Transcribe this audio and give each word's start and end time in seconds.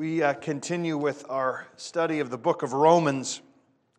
We 0.00 0.22
uh, 0.22 0.32
continue 0.32 0.96
with 0.96 1.26
our 1.28 1.66
study 1.76 2.20
of 2.20 2.30
the 2.30 2.38
book 2.38 2.62
of 2.62 2.72
Romans, 2.72 3.42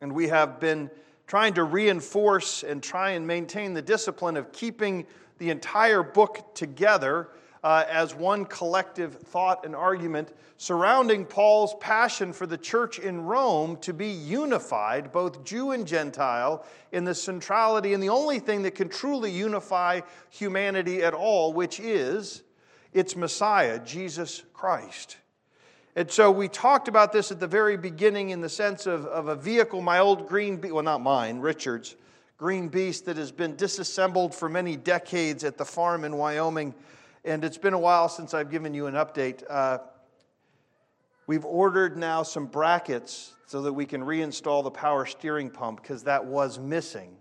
and 0.02 0.12
we 0.14 0.30
have 0.30 0.60
been 0.60 0.90
trying 1.28 1.54
to 1.54 1.64
reinforce 1.64 2.64
and 2.64 2.82
try 2.82 3.12
and 3.12 3.28
maintain 3.28 3.76
the 3.76 3.84
discipline 3.84 4.36
of 4.36 4.52
keeping 4.52 5.06
the 5.38 5.52
entire 5.52 6.02
book 6.02 6.56
together 6.56 7.30
uh, 7.64 7.86
as 7.88 8.16
one 8.16 8.46
collective 8.46 9.14
thought 9.14 9.64
and 9.64 9.76
argument 9.76 10.34
surrounding 10.58 11.24
Paul's 11.24 11.76
passion 11.80 12.34
for 12.34 12.48
the 12.48 12.58
church 12.58 12.98
in 12.98 13.22
Rome 13.22 13.78
to 13.82 13.94
be 13.94 14.10
unified, 14.10 15.12
both 15.12 15.44
Jew 15.46 15.70
and 15.70 15.86
Gentile, 15.86 16.66
in 16.92 17.04
the 17.04 17.14
centrality 17.14 17.94
and 17.94 18.02
the 18.02 18.10
only 18.10 18.40
thing 18.40 18.64
that 18.64 18.74
can 18.74 18.90
truly 18.90 19.30
unify 19.30 20.02
humanity 20.32 21.04
at 21.04 21.14
all, 21.14 21.54
which 21.54 21.80
is 21.80 22.42
its 22.92 23.16
Messiah, 23.16 23.78
Jesus 23.78 24.42
Christ. 24.52 25.18
And 25.96 26.10
so 26.10 26.32
we 26.32 26.48
talked 26.48 26.88
about 26.88 27.12
this 27.12 27.32
at 27.32 27.40
the 27.40 27.48
very 27.48 27.76
beginning 27.76 28.30
in 28.30 28.40
the 28.40 28.50
sense 28.50 28.86
of, 28.86 29.06
of 29.08 29.28
a 29.28 29.36
vehicle, 29.36 29.82
my 29.82 30.00
old 30.00 30.28
green, 30.28 30.62
well, 30.62 30.84
not 30.84 31.02
mine, 31.02 31.40
Richard's 31.40 31.96
green 32.38 32.70
beast 32.70 33.06
that 33.06 33.18
has 33.18 33.32
been 33.32 33.56
disassembled 33.56 34.34
for 34.34 34.48
many 34.48 34.78
decades 34.78 35.44
at 35.44 35.58
the 35.58 35.66
farm 35.66 36.06
in 36.06 36.16
Wyoming. 36.16 36.74
And 37.26 37.44
it's 37.44 37.58
been 37.58 37.74
a 37.74 37.80
while 37.80 38.08
since 38.08 38.34
I've 38.34 38.50
given 38.50 38.74
you 38.74 38.88
an 38.88 38.96
update. 38.96 39.44
Uh, 39.50 39.80
we've 41.28 41.46
ordered 41.46 41.98
now 41.98 42.24
some 42.24 42.46
brackets 42.46 43.34
so 43.46 43.62
that 43.64 43.74
we 43.74 43.86
can 43.86 44.02
reinstall 44.02 44.64
the 44.64 44.72
power 44.72 45.06
steering 45.06 45.50
pump 45.50 45.82
because 45.82 46.04
that 46.04 46.26
was 46.26 46.58
missing. 46.58 47.18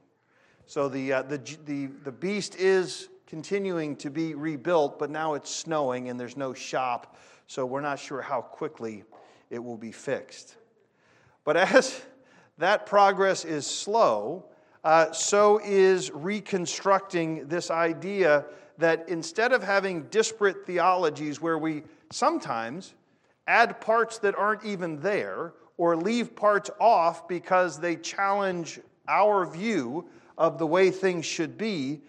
So 0.66 0.88
the, 0.88 1.12
uh, 1.12 1.23
the, 1.23 1.38
the, 1.66 1.87
the 2.05 2.12
beast 2.12 2.55
is 2.55 3.09
continuing 3.27 3.96
to 3.96 4.10
be 4.10 4.34
rebuilt, 4.34 4.98
but 4.98 5.10
now 5.10 5.34
it's 5.34 5.51
snowing 5.51 6.09
and 6.09 6.18
there's 6.18 6.37
no 6.37 6.55
shop, 6.55 7.16
so 7.50 7.66
we're 7.66 7.80
not 7.80 7.98
sure 7.98 8.22
how 8.22 8.40
quickly 8.40 9.02
it 9.50 9.59
will 9.59 9.77
be 9.77 9.90
fixed. 9.90 10.54
But 11.42 11.56
as 11.56 12.01
that 12.59 12.87
progress 12.87 13.45
is 13.45 13.66
slow, 13.66 14.45
uh, 14.84 15.10
so 15.10 15.60
is 15.65 16.12
reconstructing 16.12 17.48
this 17.48 17.73
idea 17.73 18.45
that 18.79 19.09
instead 19.09 19.52
of 19.52 19.65
having 19.65 20.04
disparate 20.10 20.65
theologies 20.65 21.40
where 21.40 21.59
we 21.59 21.82
sometimes 22.12 22.95
add 23.48 23.80
parts 23.80 24.18
that 24.18 24.37
aren't 24.37 24.64
even 24.64 25.01
there 25.01 25.52
or 25.76 25.96
leave 25.96 26.37
parts 26.37 26.70
off 26.79 27.26
because 27.26 27.80
they 27.80 27.96
challenge 27.96 28.79
our 29.09 29.45
view 29.45 30.09
of 30.38 30.57
the 30.57 30.66
way 30.68 30.92
things 30.92 31.26
should 31.26 31.59
be, 31.59 32.01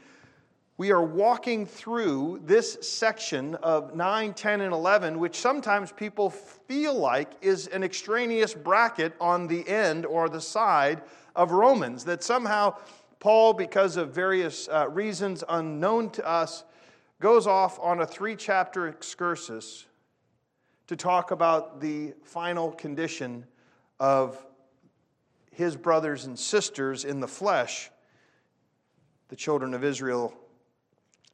we 0.82 0.90
are 0.90 1.04
walking 1.04 1.64
through 1.64 2.42
this 2.44 2.76
section 2.82 3.54
of 3.54 3.96
9, 3.96 4.34
10, 4.34 4.62
and 4.62 4.74
11, 4.74 5.20
which 5.20 5.36
sometimes 5.36 5.92
people 5.92 6.32
feel 6.32 6.96
like 6.96 7.34
is 7.40 7.68
an 7.68 7.84
extraneous 7.84 8.56
bracket 8.56 9.14
on 9.22 9.46
the 9.46 9.70
end 9.70 10.08
or 10.08 10.28
the 10.28 10.42
side 10.42 11.04
of 11.36 11.52
Romans. 11.52 12.04
That 12.06 12.23
somehow 12.23 12.78
Paul, 13.20 13.54
because 13.54 13.96
of 13.96 14.10
various 14.10 14.68
uh, 14.70 14.90
reasons 14.90 15.44
unknown 15.48 16.10
to 16.14 16.28
us, 16.28 16.64
goes 17.20 17.45
off 17.45 17.80
on 17.80 18.02
a 18.02 18.08
three 18.08 18.36
chapter 18.36 18.88
excursus 18.88 19.86
to 20.88 20.95
talk 20.95 21.30
about 21.30 21.80
the 21.80 22.16
final 22.23 22.72
condition 22.72 23.45
of 24.00 24.44
his 25.52 25.76
brothers 25.76 26.26
and 26.26 26.40
sisters 26.40 27.06
in 27.06 27.20
the 27.20 27.28
flesh, 27.28 27.92
the 29.28 29.36
children 29.36 29.76
of 29.76 29.84
Israel 29.84 30.34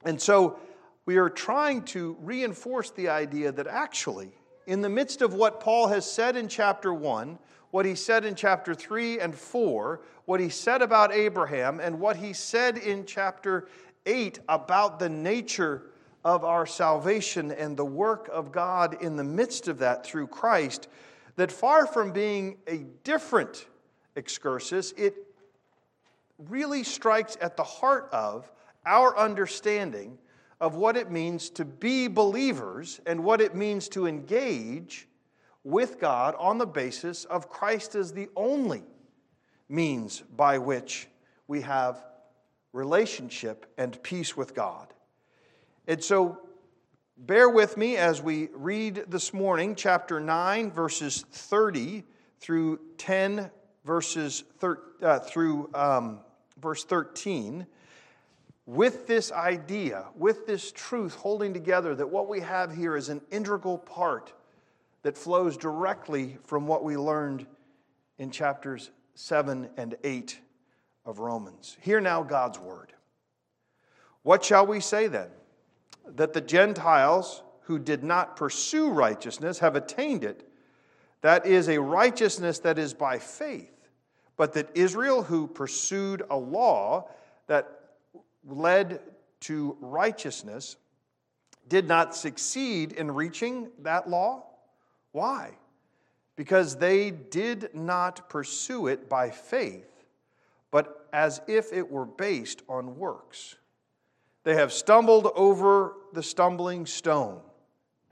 and 0.03 0.21
so 0.21 0.59
we 1.05 1.17
are 1.17 1.29
trying 1.29 1.83
to 1.83 2.17
reinforce 2.19 2.91
the 2.91 3.09
idea 3.09 3.51
that 3.51 3.67
actually, 3.67 4.31
in 4.65 4.81
the 4.81 4.89
midst 4.89 5.21
of 5.21 5.33
what 5.33 5.59
Paul 5.59 5.87
has 5.87 6.09
said 6.09 6.35
in 6.35 6.47
chapter 6.47 6.93
1, 6.93 7.39
what 7.71 7.85
he 7.85 7.95
said 7.95 8.25
in 8.25 8.35
chapter 8.35 8.75
3 8.75 9.19
and 9.19 9.33
4, 9.33 10.01
what 10.25 10.39
he 10.39 10.49
said 10.49 10.81
about 10.81 11.13
Abraham, 11.13 11.79
and 11.79 11.99
what 11.99 12.17
he 12.17 12.33
said 12.33 12.77
in 12.77 13.05
chapter 13.05 13.67
8 14.05 14.39
about 14.49 14.99
the 14.99 15.09
nature 15.09 15.83
of 16.25 16.43
our 16.43 16.65
salvation 16.65 17.51
and 17.51 17.77
the 17.77 17.85
work 17.85 18.29
of 18.31 18.51
God 18.51 19.01
in 19.01 19.15
the 19.15 19.23
midst 19.23 19.69
of 19.69 19.79
that 19.79 20.05
through 20.05 20.27
Christ, 20.27 20.89
that 21.37 21.51
far 21.51 21.87
from 21.87 22.11
being 22.11 22.57
a 22.67 22.79
different 23.03 23.67
excursus, 24.15 24.93
it 24.97 25.15
really 26.37 26.83
strikes 26.83 27.37
at 27.39 27.55
the 27.55 27.63
heart 27.63 28.09
of 28.11 28.51
our 28.87 29.15
understanding 29.17 30.17
of 30.59 30.75
what 30.75 30.97
it 30.97 31.11
means 31.11 31.49
to 31.51 31.65
be 31.65 32.07
believers 32.07 32.99
and 33.05 33.23
what 33.23 33.41
it 33.41 33.53
means 33.53 33.89
to 33.89 34.07
engage 34.07 35.07
with 35.63 35.99
God 35.99 36.33
on 36.39 36.57
the 36.57 36.65
basis 36.65 37.25
of 37.25 37.49
Christ 37.49 37.93
as 37.93 38.13
the 38.13 38.29
only 38.35 38.83
means 39.69 40.23
by 40.35 40.57
which 40.57 41.07
we 41.47 41.61
have 41.61 42.03
relationship 42.73 43.71
and 43.77 44.01
peace 44.01 44.35
with 44.37 44.55
God. 44.55 44.93
And 45.87 46.03
so, 46.03 46.39
bear 47.17 47.49
with 47.49 47.77
me 47.77 47.97
as 47.97 48.21
we 48.21 48.49
read 48.53 49.05
this 49.09 49.33
morning, 49.33 49.75
chapter 49.75 50.19
9, 50.19 50.71
verses 50.71 51.25
30 51.31 52.03
through 52.39 52.79
10, 52.97 53.51
verses 53.83 54.43
thir- 54.59 54.81
uh, 55.01 55.19
through 55.19 55.69
um, 55.73 56.19
verse 56.61 56.83
13 56.83 57.65
with 58.67 59.07
this 59.07 59.31
idea, 59.31 60.05
with 60.15 60.45
this 60.45 60.73
truth 60.73 61.15
holding 61.15 61.53
together 61.53 61.95
that 61.95 62.09
what 62.09 62.27
we 62.27 62.41
have 62.41 62.75
here 62.75 62.97
is 62.97 63.07
an 63.07 63.21
integral 63.31 63.77
part 63.77 64.33
that 65.03 65.17
flows 65.17 65.55
directly 65.55 66.37
from 66.43 66.67
what 66.67 66.83
we 66.83 66.97
learned 66.97 67.47
in 68.19 68.29
chapters 68.29 68.91
7 69.15 69.69
and 69.77 69.95
8 70.03 70.37
of 71.05 71.19
Romans. 71.19 71.77
Hear 71.79 72.01
now 72.01 72.21
God's 72.23 72.59
word. 72.59 72.91
What 74.23 74.43
shall 74.43 74.67
we 74.67 74.81
say 74.81 75.07
then? 75.07 75.29
That 76.05 76.33
the 76.33 76.41
Gentiles 76.41 77.43
who 77.61 77.79
did 77.79 78.03
not 78.03 78.35
pursue 78.35 78.89
righteousness 78.89 79.59
have 79.59 79.77
attained 79.77 80.25
it. 80.25 80.45
That 81.21 81.45
is 81.45 81.69
a 81.69 81.79
righteousness 81.79 82.59
that 82.59 82.77
is 82.77 82.93
by 82.93 83.19
faith. 83.19 83.71
But 84.35 84.53
that 84.53 84.69
Israel, 84.75 85.23
who 85.23 85.47
pursued 85.47 86.23
a 86.29 86.37
law 86.37 87.09
that 87.47 87.77
led 88.47 89.01
to 89.41 89.77
righteousness 89.81 90.77
did 91.67 91.87
not 91.87 92.15
succeed 92.15 92.93
in 92.93 93.11
reaching 93.11 93.69
that 93.79 94.09
law. 94.09 94.43
Why? 95.11 95.51
Because 96.35 96.77
they 96.77 97.11
did 97.11 97.69
not 97.73 98.29
pursue 98.29 98.87
it 98.87 99.09
by 99.09 99.29
faith, 99.29 100.05
but 100.71 101.07
as 101.11 101.41
if 101.47 101.73
it 101.73 101.89
were 101.91 102.05
based 102.05 102.61
on 102.69 102.97
works. 102.97 103.55
They 104.43 104.55
have 104.55 104.71
stumbled 104.71 105.31
over 105.35 105.93
the 106.13 106.23
stumbling 106.23 106.85
stone, 106.85 107.41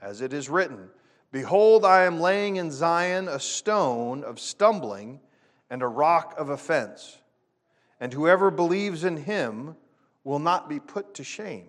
as 0.02 0.20
it 0.20 0.32
is 0.32 0.50
written 0.50 0.90
Behold, 1.32 1.84
I 1.84 2.04
am 2.04 2.20
laying 2.20 2.56
in 2.56 2.70
Zion 2.70 3.28
a 3.28 3.40
stone 3.40 4.22
of 4.24 4.40
stumbling 4.40 5.20
and 5.70 5.82
a 5.82 5.88
rock 5.88 6.34
of 6.38 6.50
offense, 6.50 7.18
and 8.00 8.12
whoever 8.12 8.50
believes 8.50 9.04
in 9.04 9.16
him 9.16 9.76
will 10.26 10.38
not 10.40 10.68
be 10.68 10.80
put 10.80 11.14
to 11.14 11.22
shame. 11.22 11.68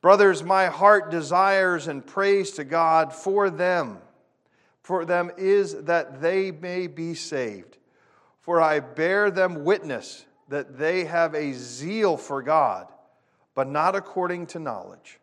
Brothers, 0.00 0.42
my 0.42 0.66
heart 0.66 1.08
desires 1.08 1.86
and 1.86 2.04
prays 2.04 2.50
to 2.52 2.64
God 2.64 3.12
for 3.12 3.48
them. 3.48 3.98
For 4.82 5.04
them 5.04 5.30
is 5.38 5.84
that 5.84 6.20
they 6.20 6.50
may 6.50 6.88
be 6.88 7.14
saved. 7.14 7.78
For 8.40 8.60
I 8.60 8.80
bear 8.80 9.30
them 9.30 9.62
witness 9.62 10.26
that 10.48 10.78
they 10.78 11.04
have 11.04 11.36
a 11.36 11.52
zeal 11.52 12.16
for 12.16 12.42
God, 12.42 12.88
but 13.54 13.68
not 13.68 13.94
according 13.94 14.48
to 14.48 14.58
knowledge. 14.58 15.20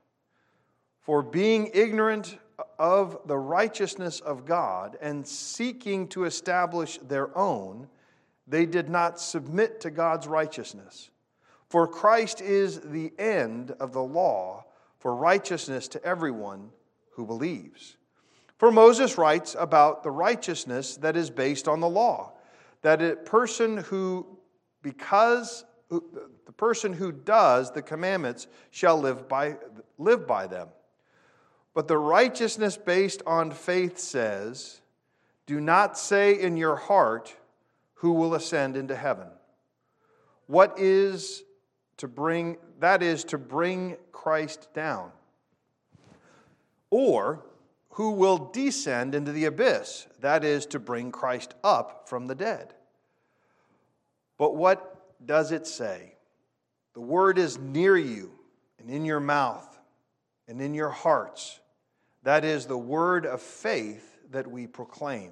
For 1.02 1.22
being 1.22 1.70
ignorant 1.74 2.38
of 2.80 3.18
the 3.26 3.38
righteousness 3.38 4.22
of 4.22 4.46
God 4.46 4.98
and 5.02 5.28
seeking 5.28 6.08
to 6.10 6.24
establish 6.24 6.98
their 7.00 7.38
own, 7.38 7.90
they 8.48 8.66
did 8.66 8.90
not 8.90 9.20
submit 9.20 9.82
to 9.82 9.92
God's 9.92 10.28
righteousness. 10.28 11.10
For 11.74 11.88
Christ 11.88 12.40
is 12.40 12.82
the 12.82 13.12
end 13.18 13.72
of 13.80 13.94
the 13.94 14.04
law 14.04 14.66
for 15.00 15.16
righteousness 15.16 15.88
to 15.88 16.06
everyone 16.06 16.70
who 17.14 17.26
believes. 17.26 17.98
For 18.60 18.72
Moses 18.72 19.18
writes 19.18 19.56
about 19.58 20.04
the 20.04 20.12
righteousness 20.12 20.98
that 20.98 21.18
is 21.18 21.32
based 21.32 21.68
on 21.68 21.80
the 21.80 21.90
law, 21.90 22.34
that 22.84 23.02
a 23.02 23.16
person 23.16 23.78
who, 23.78 24.38
because 24.84 25.66
the 25.90 26.54
person 26.58 26.94
who 26.94 27.12
does 27.12 27.72
the 27.72 27.82
commandments 27.82 28.46
shall 28.70 29.00
live 29.00 29.28
by, 29.28 29.58
live 29.98 30.28
by 30.28 30.46
them. 30.46 30.68
But 31.74 31.88
the 31.88 31.98
righteousness 31.98 32.78
based 32.78 33.24
on 33.26 33.50
faith 33.50 33.98
says, 33.98 34.80
Do 35.48 35.60
not 35.60 35.98
say 35.98 36.40
in 36.40 36.56
your 36.56 36.76
heart, 36.76 37.36
Who 37.96 38.12
will 38.12 38.36
ascend 38.36 38.78
into 38.78 38.96
heaven? 38.96 39.30
What 40.46 40.78
is 40.78 41.42
to 41.98 42.08
bring, 42.08 42.58
that 42.80 43.04
is, 43.04 43.24
to 43.26 43.38
bring 43.38 43.98
Christ 44.12 44.70
down. 44.74 45.12
Or, 46.90 47.46
who 47.90 48.12
will 48.12 48.50
descend 48.52 49.14
into 49.14 49.32
the 49.32 49.46
abyss, 49.46 50.08
that 50.22 50.44
is, 50.44 50.66
to 50.68 50.80
bring 50.80 51.12
Christ 51.12 51.54
up 51.64 52.10
from 52.10 52.28
the 52.28 52.36
dead. 52.36 52.74
But 54.38 54.56
what 54.56 55.26
does 55.26 55.52
it 55.52 55.68
say? 55.68 56.16
The 56.94 57.02
word 57.02 57.38
is 57.38 57.58
near 57.58 57.98
you 57.98 58.32
and 58.80 58.90
in 58.90 59.06
your 59.06 59.20
mouth 59.20 59.80
and 60.48 60.62
in 60.62 60.74
your 60.74 60.90
hearts. 60.90 61.60
That 62.24 62.44
is 62.46 62.66
the 62.66 62.78
word 62.78 63.26
of 63.26 63.42
faith 63.42 64.18
that 64.32 64.50
we 64.50 64.68
proclaim. 64.68 65.32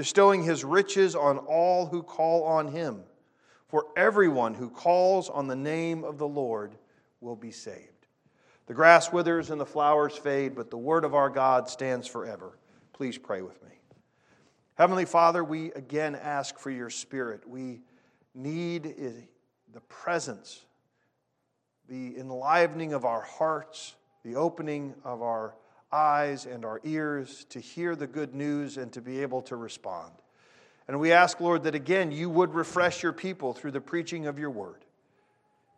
bestowing 0.00 0.42
his 0.42 0.64
riches 0.64 1.14
on 1.14 1.36
all 1.36 1.84
who 1.84 2.02
call 2.02 2.42
on 2.44 2.68
him. 2.68 3.02
For 3.68 3.88
everyone 3.98 4.54
who 4.54 4.70
calls 4.70 5.28
on 5.28 5.46
the 5.46 5.54
name 5.54 6.04
of 6.04 6.16
the 6.16 6.26
Lord 6.26 6.74
will 7.20 7.36
be 7.36 7.50
saved. 7.50 8.06
The 8.64 8.72
grass 8.72 9.12
withers 9.12 9.50
and 9.50 9.60
the 9.60 9.66
flowers 9.66 10.16
fade, 10.16 10.54
but 10.54 10.70
the 10.70 10.78
word 10.78 11.04
of 11.04 11.14
our 11.14 11.28
God 11.28 11.68
stands 11.68 12.06
forever. 12.06 12.56
Please 12.94 13.18
pray 13.18 13.42
with 13.42 13.62
me. 13.62 13.72
Heavenly 14.76 15.04
Father, 15.04 15.44
we 15.44 15.70
again 15.72 16.14
ask 16.14 16.58
for 16.58 16.70
your 16.70 16.88
Spirit. 16.88 17.46
We 17.46 17.82
need 18.34 18.94
the 19.74 19.80
presence 19.82 20.64
the 21.90 22.16
enlivening 22.16 22.94
of 22.94 23.04
our 23.04 23.20
hearts, 23.20 23.96
the 24.24 24.36
opening 24.36 24.94
of 25.04 25.20
our 25.20 25.56
eyes 25.92 26.46
and 26.46 26.64
our 26.64 26.80
ears 26.84 27.44
to 27.50 27.60
hear 27.60 27.96
the 27.96 28.06
good 28.06 28.34
news 28.34 28.76
and 28.76 28.92
to 28.92 29.00
be 29.00 29.22
able 29.22 29.42
to 29.42 29.56
respond. 29.56 30.12
And 30.88 30.98
we 30.98 31.12
ask, 31.12 31.40
Lord, 31.40 31.64
that 31.64 31.74
again 31.74 32.10
you 32.12 32.28
would 32.30 32.54
refresh 32.54 33.02
your 33.02 33.12
people 33.12 33.52
through 33.52 33.72
the 33.72 33.80
preaching 33.80 34.26
of 34.26 34.38
your 34.38 34.50
word. 34.50 34.84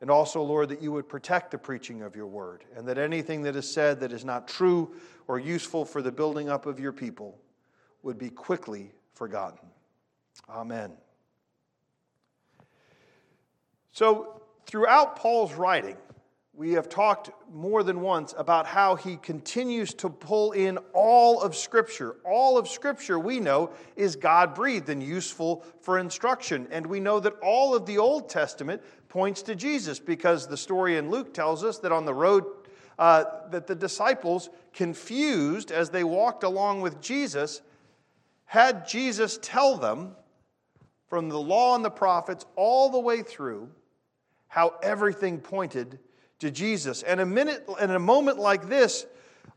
And 0.01 0.11
also, 0.11 0.43
Lord, 0.43 0.71
that 0.71 0.83
you 0.83 0.91
would 0.93 1.09
protect 1.09 1.53
the 1.53 1.59
preaching 1.59 2.03
of 2.03 2.17
your 2.17 2.27
word, 2.27 2.65
and 2.77 2.89
that 2.89 2.99
anything 2.99 3.43
that 3.43 3.55
is 3.55 3.73
said 3.73 4.01
that 4.01 4.11
is 4.11 4.25
not 4.25 4.49
true 4.49 4.97
or 5.29 5.39
useful 5.39 5.85
for 5.85 6.03
the 6.03 6.11
building 6.11 6.49
up 6.49 6.67
of 6.67 6.81
your 6.81 6.93
people 6.93 7.39
would 8.03 8.19
be 8.19 8.29
quickly 8.29 8.91
forgotten. 9.15 9.61
Amen. 10.49 10.91
So, 13.93 14.43
Throughout 14.67 15.17
Paul's 15.17 15.53
writing, 15.53 15.97
we 16.55 16.73
have 16.73 16.91
talked 16.91 17.31
more 17.51 17.83
than 17.83 18.03
once 18.03 18.35
about 18.37 18.67
how 18.67 18.95
he 18.95 19.17
continues 19.17 19.95
to 19.95 20.11
pull 20.11 20.53
in 20.53 20.79
all 20.93 21.41
of 21.41 21.57
Scripture. 21.57 22.17
All 22.27 22.59
of 22.59 22.69
Scripture, 22.69 23.19
we 23.19 23.41
know, 23.41 23.71
is 23.97 24.17
God 24.17 24.55
breathed 24.55 24.91
and 24.91 25.03
useful 25.03 25.65
for 25.81 25.99
instruction. 25.99 26.69
And 26.71 26.87
we 26.87 27.01
know 27.01 27.21
that 27.21 27.39
all 27.43 27.75
of 27.75 27.87
the 27.87 27.97
Old 27.97 28.29
Testament 28.29 28.83
points 29.09 29.41
to 29.43 29.55
Jesus 29.55 29.99
because 29.99 30.47
the 30.47 30.57
story 30.59 30.99
in 30.99 31.11
Luke 31.11 31.33
tells 31.33 31.65
us 31.65 31.79
that 31.79 31.91
on 31.91 32.05
the 32.05 32.13
road, 32.13 32.45
uh, 32.99 33.25
that 33.51 33.67
the 33.67 33.75
disciples, 33.75 34.51
confused 34.75 35.73
as 35.73 35.89
they 35.89 36.05
walked 36.05 36.45
along 36.45 36.83
with 36.83 37.01
Jesus, 37.01 37.63
had 38.45 38.87
Jesus 38.87 39.39
tell 39.41 39.79
them 39.79 40.15
from 41.09 41.31
the 41.31 41.41
law 41.41 41.75
and 41.75 41.85
the 41.85 41.91
prophets 41.91 42.45
all 42.57 42.91
the 42.91 43.01
way 43.01 43.23
through 43.23 43.71
how 44.49 44.75
everything 44.83 45.39
pointed 45.39 45.99
to 46.43 46.51
Jesus. 46.51 47.03
And 47.03 47.21
a 47.21 47.27
minute 47.27 47.65
in 47.81 47.91
a 47.91 47.99
moment 47.99 48.39
like 48.39 48.69
this, 48.69 49.07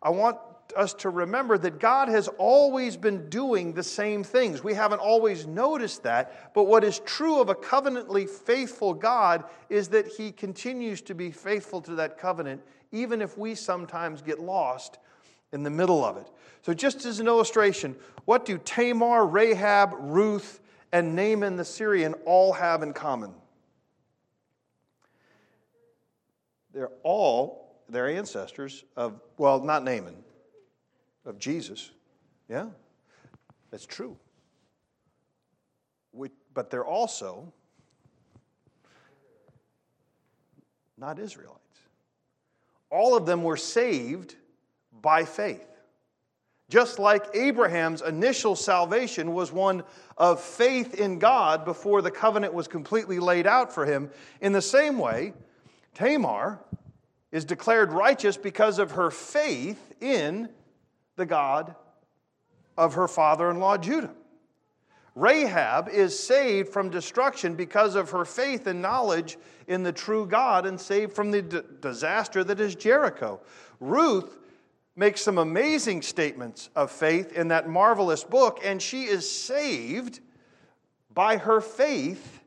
I 0.01 0.09
want 0.09 0.37
us 0.75 0.93
to 0.93 1.09
remember 1.09 1.57
that 1.57 1.79
God 1.79 2.09
has 2.09 2.27
always 2.37 2.95
been 2.95 3.27
doing 3.29 3.73
the 3.73 3.83
same 3.83 4.23
things. 4.23 4.63
We 4.63 4.73
haven't 4.73 4.99
always 4.99 5.47
noticed 5.47 6.03
that, 6.03 6.53
but 6.53 6.65
what 6.65 6.83
is 6.83 6.99
true 6.99 7.39
of 7.41 7.49
a 7.49 7.55
covenantly 7.55 8.27
faithful 8.27 8.93
God 8.93 9.45
is 9.69 9.89
that 9.89 10.07
he 10.07 10.31
continues 10.31 11.01
to 11.03 11.15
be 11.15 11.31
faithful 11.31 11.81
to 11.81 11.95
that 11.95 12.17
covenant 12.17 12.61
even 12.91 13.21
if 13.21 13.37
we 13.37 13.55
sometimes 13.55 14.21
get 14.21 14.39
lost 14.39 14.99
in 15.51 15.63
the 15.63 15.69
middle 15.69 16.05
of 16.05 16.17
it. 16.17 16.29
So 16.61 16.73
just 16.73 17.05
as 17.05 17.19
an 17.19 17.27
illustration, 17.27 17.95
what 18.25 18.45
do 18.45 18.57
Tamar, 18.59 19.25
Rahab, 19.25 19.95
Ruth, 19.99 20.59
and 20.91 21.15
Naaman 21.15 21.55
the 21.55 21.65
Syrian 21.65 22.13
all 22.25 22.53
have 22.53 22.83
in 22.83 22.93
common? 22.93 23.33
They're 26.75 26.91
all 27.03 27.81
their 27.87 28.09
ancestors 28.09 28.83
of, 28.97 29.21
well, 29.37 29.61
not 29.61 29.85
Naaman, 29.85 30.17
of 31.25 31.39
Jesus. 31.39 31.89
Yeah, 32.49 32.67
that's 33.71 33.85
true. 33.85 34.17
We, 36.11 36.31
but 36.53 36.69
they're 36.69 36.85
also 36.85 37.53
not 40.97 41.17
Israelites. 41.17 41.61
All 42.91 43.15
of 43.15 43.25
them 43.25 43.43
were 43.43 43.57
saved 43.57 44.35
by 45.01 45.23
faith. 45.23 45.65
Just 46.69 46.99
like 46.99 47.23
Abraham's 47.33 48.01
initial 48.01 48.55
salvation 48.55 49.33
was 49.33 49.49
one 49.49 49.83
of 50.17 50.41
faith 50.41 50.95
in 50.95 51.19
God 51.19 51.63
before 51.63 52.01
the 52.01 52.11
covenant 52.11 52.53
was 52.53 52.67
completely 52.67 53.19
laid 53.19 53.47
out 53.47 53.73
for 53.73 53.85
him, 53.85 54.09
in 54.41 54.51
the 54.51 54.61
same 54.61 54.97
way, 54.97 55.31
Tamar 55.95 56.59
is 57.31 57.43
declared 57.43 57.91
righteous 57.91 58.37
because 58.37 58.77
of 58.77 58.91
her 58.91 59.09
faith 59.09 59.93
in 59.99 60.49
the 61.15 61.25
God 61.25 61.73
of 62.77 62.93
her 62.93 63.07
father 63.07 63.49
in 63.49 63.59
law 63.59 63.77
Judah. 63.77 64.11
Rahab 65.15 65.87
is 65.87 66.17
saved 66.17 66.69
from 66.69 66.89
destruction 66.89 67.55
because 67.55 67.95
of 67.95 68.11
her 68.11 68.25
faith 68.25 68.67
and 68.67 68.81
knowledge 68.81 69.37
in 69.67 69.81
the 69.81 69.93
true 69.93 70.27
God 70.27 70.65
and 70.65 70.79
saved 70.79 71.13
from 71.13 71.31
the 71.31 71.41
d- 71.41 71.61
disaster 71.79 72.43
that 72.43 72.59
is 72.59 72.75
Jericho. 72.75 73.39
Ruth 73.79 74.37
makes 74.97 75.21
some 75.21 75.37
amazing 75.37 76.01
statements 76.01 76.69
of 76.75 76.91
faith 76.91 77.31
in 77.31 77.47
that 77.47 77.69
marvelous 77.69 78.25
book, 78.25 78.59
and 78.63 78.81
she 78.81 79.03
is 79.03 79.29
saved 79.29 80.19
by 81.13 81.37
her 81.37 81.61
faith 81.61 82.41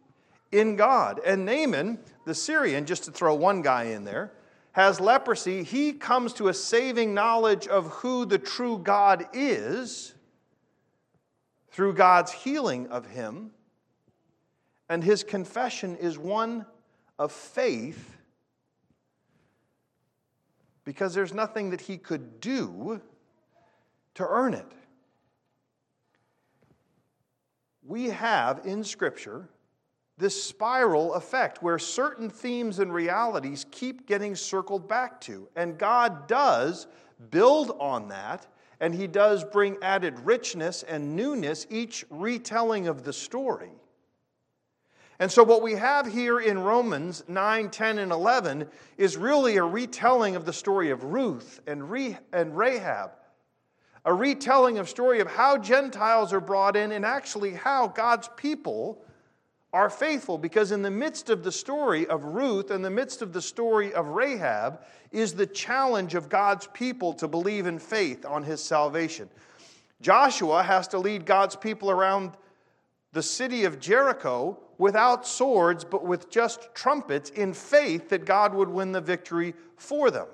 in 0.53 0.77
God. 0.77 1.21
And 1.25 1.47
Naaman, 1.47 1.99
the 2.29 2.35
Syrian, 2.35 2.85
just 2.85 3.05
to 3.05 3.11
throw 3.11 3.35
one 3.35 3.63
guy 3.63 3.85
in 3.85 4.05
there, 4.05 4.31
has 4.73 5.01
leprosy. 5.01 5.65
He 5.65 5.95
comes 5.95 6.35
to 6.35 6.49
a 6.49 6.55
saving 6.55 7.15
knowledge 7.15 7.67
of 7.67 7.87
who 7.87 8.27
the 8.27 8.39
true 8.39 8.79
God 8.79 9.27
is 9.33 10.15
through 11.71 11.95
God's 11.95 12.31
healing 12.31 12.87
of 12.89 13.07
him. 13.07 13.51
And 14.91 15.03
his 15.03 15.25
confession 15.25 15.97
is 15.97 16.19
one 16.19 16.67
of 17.19 17.33
faith 17.33 18.19
because 20.85 21.15
there's 21.15 21.33
nothing 21.33 21.71
that 21.71 21.81
he 21.81 21.97
could 21.97 22.41
do 22.41 23.01
to 24.15 24.27
earn 24.29 24.53
it. 24.53 24.71
We 27.87 28.11
have 28.11 28.67
in 28.67 28.85
Scripture 28.85 29.49
this 30.19 30.43
spiral 30.43 31.15
effect 31.15 31.63
where 31.63 31.79
certain 31.79 32.29
themes 32.29 32.81
and 32.81 32.93
realities 32.93 33.65
keep 33.71 34.07
getting 34.07 34.35
circled 34.35 34.89
back 34.89 35.21
to. 35.23 35.49
And 35.55 35.79
God 35.79 36.27
does 36.27 36.89
build 37.31 37.77
on 37.79 38.09
that, 38.09 38.47
and 38.81 38.95
He 38.95 39.07
does 39.07 39.45
bring 39.45 39.77
added 39.81 40.19
richness 40.21 40.83
and 40.83 41.15
newness 41.15 41.67
each 41.71 42.05
retelling 42.11 42.89
of 42.89 43.05
the 43.05 43.13
story. 43.13 43.71
And 45.21 45.31
so, 45.31 45.43
what 45.43 45.63
we 45.63 45.73
have 45.73 46.07
here 46.07 46.39
in 46.39 46.61
Romans 46.61 47.25
9, 47.27 47.71
10, 47.71 47.99
and 47.99 48.13
11 48.13 48.69
is 48.97 49.17
really 49.17 49.57
a 49.57 49.65
retelling 49.65 50.37
of 50.37 50.45
the 50.45 50.53
story 50.53 50.91
of 50.91 51.03
Ruth 51.03 51.61
and, 51.67 51.91
Re- 51.91 52.19
and 52.33 52.57
Rahab, 52.57 53.11
a 54.05 54.15
retelling 54.15 54.79
of 54.79 54.89
story 54.89 55.19
of 55.21 55.29
how 55.29 55.59
Gentiles 55.59 56.33
are 56.33 56.41
brought 56.41 56.77
in 56.77 56.93
and 56.93 57.05
actually 57.05 57.53
how 57.53 57.89
God's 57.89 58.29
people 58.37 59.03
are 59.79 59.89
faithful 59.89 60.39
because 60.39 60.73
in 60.73 60.83
the 60.83 60.91
midst 60.91 61.31
of 61.31 61.45
the 61.45 61.53
story 61.53 62.05
of 62.09 62.25
Ruth, 62.25 62.73
and 62.73 62.85
the 62.85 62.91
midst 62.91 63.23
of 63.23 63.33
the 63.33 63.41
story 63.41 63.95
of 63.95 64.09
Rahab, 64.09 64.81
is 65.13 65.35
the 65.35 65.47
challenge 65.47 66.17
of 66.17 66.29
God's 66.29 66.67
people 66.75 67.13
to 67.15 67.29
believe 67.29 67.65
in 67.65 67.79
faith 67.79 68.27
on 68.27 68.43
his 68.43 68.61
salvation. 68.61 69.31
Joshua 70.01 70.65
has 70.65 70.89
to 70.89 70.99
lead 70.99 71.25
God's 71.25 71.55
people 71.55 71.93
around 71.93 72.33
the 73.13 73.23
city 73.23 73.63
of 73.63 73.79
Jericho 73.79 74.59
without 74.79 75.25
swords, 75.25 75.85
but 75.85 76.05
with 76.05 76.29
just 76.29 76.75
trumpets 76.75 77.31
in 77.31 77.53
faith 77.53 78.09
that 78.09 78.25
God 78.25 78.55
would 78.55 78.69
win 78.69 78.91
the 78.91 79.01
victory 79.01 79.55
for 79.77 80.11
them. 80.11 80.27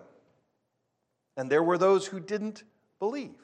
And 1.37 1.51
there 1.51 1.63
were 1.63 1.77
those 1.77 2.07
who 2.07 2.19
didn't 2.19 2.65
believe. 2.99 3.35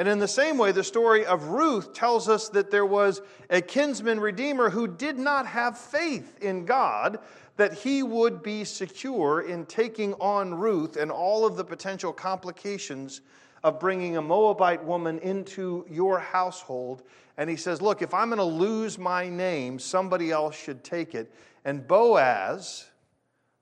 And 0.00 0.08
in 0.08 0.18
the 0.18 0.26
same 0.26 0.56
way, 0.56 0.72
the 0.72 0.82
story 0.82 1.26
of 1.26 1.48
Ruth 1.48 1.92
tells 1.92 2.26
us 2.26 2.48
that 2.48 2.70
there 2.70 2.86
was 2.86 3.20
a 3.50 3.60
kinsman 3.60 4.18
redeemer 4.18 4.70
who 4.70 4.86
did 4.88 5.18
not 5.18 5.46
have 5.46 5.76
faith 5.76 6.38
in 6.40 6.64
God 6.64 7.18
that 7.58 7.74
he 7.74 8.02
would 8.02 8.42
be 8.42 8.64
secure 8.64 9.42
in 9.42 9.66
taking 9.66 10.14
on 10.14 10.54
Ruth 10.54 10.96
and 10.96 11.10
all 11.10 11.44
of 11.44 11.58
the 11.58 11.64
potential 11.64 12.14
complications 12.14 13.20
of 13.62 13.78
bringing 13.78 14.16
a 14.16 14.22
Moabite 14.22 14.82
woman 14.82 15.18
into 15.18 15.84
your 15.86 16.18
household. 16.18 17.02
And 17.36 17.50
he 17.50 17.56
says, 17.56 17.82
Look, 17.82 18.00
if 18.00 18.14
I'm 18.14 18.30
going 18.30 18.38
to 18.38 18.44
lose 18.44 18.98
my 18.98 19.28
name, 19.28 19.78
somebody 19.78 20.30
else 20.30 20.56
should 20.56 20.82
take 20.82 21.14
it. 21.14 21.30
And 21.66 21.86
Boaz, 21.86 22.86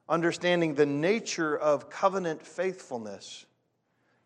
understanding 0.08 0.76
the 0.76 0.86
nature 0.86 1.58
of 1.58 1.90
covenant 1.90 2.46
faithfulness, 2.46 3.44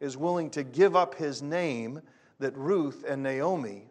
is 0.02 0.16
willing 0.16 0.50
to 0.50 0.64
give 0.64 0.96
up 0.96 1.14
his 1.14 1.40
name 1.40 2.02
that 2.40 2.56
Ruth 2.56 3.04
and 3.06 3.22
Naomi 3.22 3.88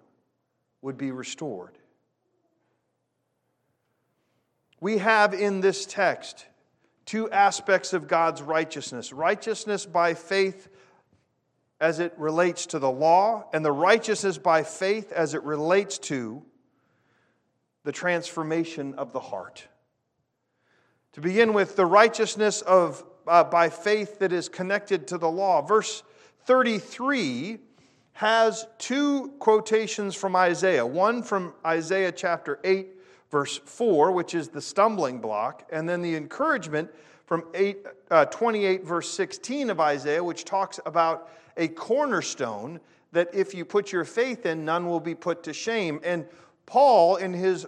would 0.82 0.98
be 0.98 1.12
restored. 1.12 1.78
We 4.82 4.98
have 4.98 5.34
in 5.34 5.62
this 5.62 5.86
text 5.86 6.46
two 7.06 7.32
aspects 7.32 7.94
of 7.94 8.08
God's 8.08 8.42
righteousness 8.42 9.14
righteousness 9.14 9.86
by 9.86 10.14
faith 10.14 10.68
as 11.80 12.00
it 12.00 12.14
relates 12.18 12.68
to 12.68 12.80
the 12.80 12.92
law, 12.92 13.46
and 13.54 13.66
the 13.66 13.72
righteousness 13.72 14.38
by 14.38 14.62
faith 14.62 15.12
as 15.12 15.34
it 15.34 15.42
relates 15.42 15.98
to 15.98 16.44
the 17.84 17.92
transformation 17.92 18.94
of 18.96 19.14
the 19.14 19.20
heart. 19.20 19.68
To 21.14 21.22
begin 21.22 21.54
with, 21.54 21.76
the 21.76 21.86
righteousness 21.88 22.62
of, 22.62 23.04
uh, 23.28 23.44
by 23.44 23.70
faith 23.70 24.20
that 24.20 24.32
is 24.32 24.50
connected 24.50 25.08
to 25.08 25.18
the 25.18 25.30
law. 25.30 25.62
Verse 25.62 26.04
33 26.46 27.60
has 28.14 28.68
two 28.78 29.30
quotations 29.40 30.16
from 30.16 30.36
Isaiah 30.36 30.86
one 30.86 31.24
from 31.24 31.54
Isaiah 31.66 32.12
chapter 32.12 32.60
8, 32.64 32.88
verse 33.30 33.60
4, 33.66 34.12
which 34.12 34.36
is 34.36 34.50
the 34.50 34.62
stumbling 34.62 35.20
block, 35.20 35.68
and 35.72 35.88
then 35.88 36.02
the 36.02 36.16
encouragement 36.16 36.90
from 37.26 37.46
8, 37.54 37.86
uh, 38.10 38.26
28, 38.26 38.84
verse 38.84 39.10
16 39.10 39.70
of 39.70 39.80
Isaiah, 39.80 40.24
which 40.24 40.44
talks 40.44 40.80
about 40.86 41.30
a 41.58 41.70
cornerstone 41.70 42.80
that 43.12 43.34
if 43.34 43.54
you 43.54 43.66
put 43.66 43.92
your 43.92 44.06
faith 44.06 44.46
in, 44.46 44.66
none 44.66 44.88
will 44.88 45.00
be 45.00 45.16
put 45.16 45.44
to 45.44 45.54
shame. 45.54 46.00
And 46.04 46.26
Paul, 46.66 47.18
in 47.18 47.34
his 47.34 47.66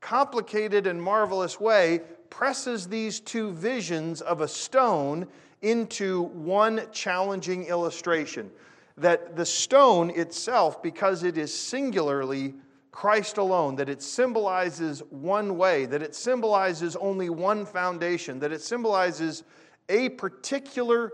complicated 0.00 0.86
and 0.86 1.02
marvelous 1.02 1.58
way, 1.58 2.00
presses 2.34 2.88
these 2.88 3.20
two 3.20 3.52
visions 3.52 4.20
of 4.20 4.40
a 4.40 4.48
stone 4.48 5.24
into 5.62 6.22
one 6.22 6.82
challenging 6.90 7.64
illustration. 7.66 8.50
That 8.96 9.36
the 9.36 9.46
stone 9.46 10.10
itself, 10.10 10.82
because 10.82 11.22
it 11.22 11.38
is 11.38 11.54
singularly 11.56 12.54
Christ 12.90 13.38
alone, 13.38 13.76
that 13.76 13.88
it 13.88 14.02
symbolizes 14.02 15.00
one 15.10 15.56
way, 15.56 15.86
that 15.86 16.02
it 16.02 16.16
symbolizes 16.16 16.96
only 16.96 17.30
one 17.30 17.64
foundation, 17.64 18.40
that 18.40 18.50
it 18.50 18.62
symbolizes 18.62 19.44
a 19.88 20.08
particular 20.08 21.12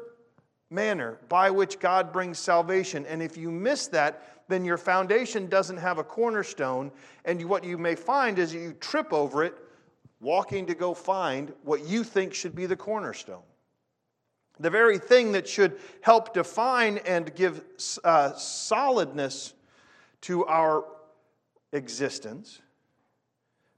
manner 0.71 1.19
by 1.29 1.51
which 1.51 1.79
God 1.79 2.15
brings 2.15 2.39
salvation. 2.39 3.05
And 3.05 3.23
if 3.23 3.37
you 3.37 3.51
miss 3.51 3.89
that, 3.89 4.23
then 4.49 4.65
your 4.65 4.79
foundation 4.79 5.49
doesn't 5.49 5.77
have 5.77 5.99
a 5.99 6.05
cornerstone. 6.05 6.91
And 7.27 7.45
what 7.45 7.63
you 7.63 7.77
may 7.77 7.95
find 7.95 8.39
is 8.39 8.55
you 8.55 8.73
trip 8.81 9.13
over 9.13 9.45
it, 9.45 9.55
walking 10.21 10.67
to 10.67 10.75
go 10.75 10.95
find 10.95 11.53
what 11.63 11.85
you 11.87 12.05
think 12.05 12.35
should 12.35 12.55
be 12.55 12.67
the 12.67 12.77
cornerstone. 12.77 13.43
The 14.59 14.71
very 14.71 14.99
thing 14.99 15.33
that 15.33 15.49
should 15.49 15.79
help 16.03 16.35
define 16.35 16.99
and 16.99 17.35
give 17.35 17.63
uh, 18.05 18.35
solidness 18.35 19.55
to 20.23 20.45
our 20.45 20.85
existence 21.73 22.61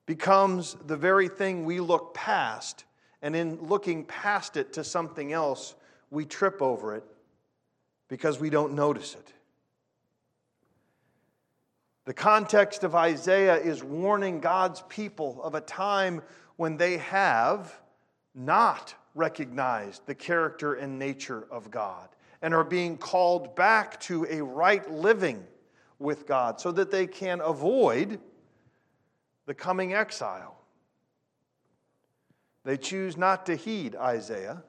becomes 0.07 0.77
the 0.87 0.97
very 0.97 1.29
thing 1.29 1.65
we 1.65 1.79
look 1.79 2.15
past, 2.15 2.85
and 3.23 3.37
in 3.37 3.63
looking 3.63 4.05
past 4.05 4.57
it 4.57 4.73
to 4.73 4.83
something 4.83 5.33
else, 5.33 5.77
we 6.11 6.25
trip 6.25 6.61
over 6.61 6.97
it 6.97 7.05
because 8.09 8.41
we 8.41 8.51
don't 8.51 8.75
notice 8.75 9.15
it. 9.15 9.33
The 12.05 12.15
context 12.15 12.83
of 12.83 12.95
Isaiah 12.95 13.57
is 13.57 13.85
warning 13.85 14.41
God's 14.41 14.83
people 14.89 15.41
of 15.43 15.55
a 15.55 15.61
time 15.61 16.23
when 16.57 16.77
they 16.77 16.99
have 16.99 17.81
not 18.35 18.95
recognized 19.15 20.07
the 20.07 20.15
character 20.15 20.75
and 20.75 20.99
nature 20.99 21.47
of 21.51 21.71
God 21.71 22.09
and 22.41 22.55
are 22.55 22.65
being 22.65 22.99
called 22.99 23.55
back 23.55 24.01
to 24.01 24.27
a 24.29 24.43
right 24.43 24.91
living 24.91 25.45
with 25.99 26.27
God 26.27 26.61
so 26.61 26.73
that 26.73 26.91
they 26.91 27.07
can 27.07 27.41
avoid 27.41 28.19
the 29.47 29.55
coming 29.55 29.95
exile. 29.95 30.57
They 32.65 32.77
choose 32.77 33.17
not 33.17 33.47
to 33.47 33.57
heed 33.57 33.95
Isaiah. 33.95 34.63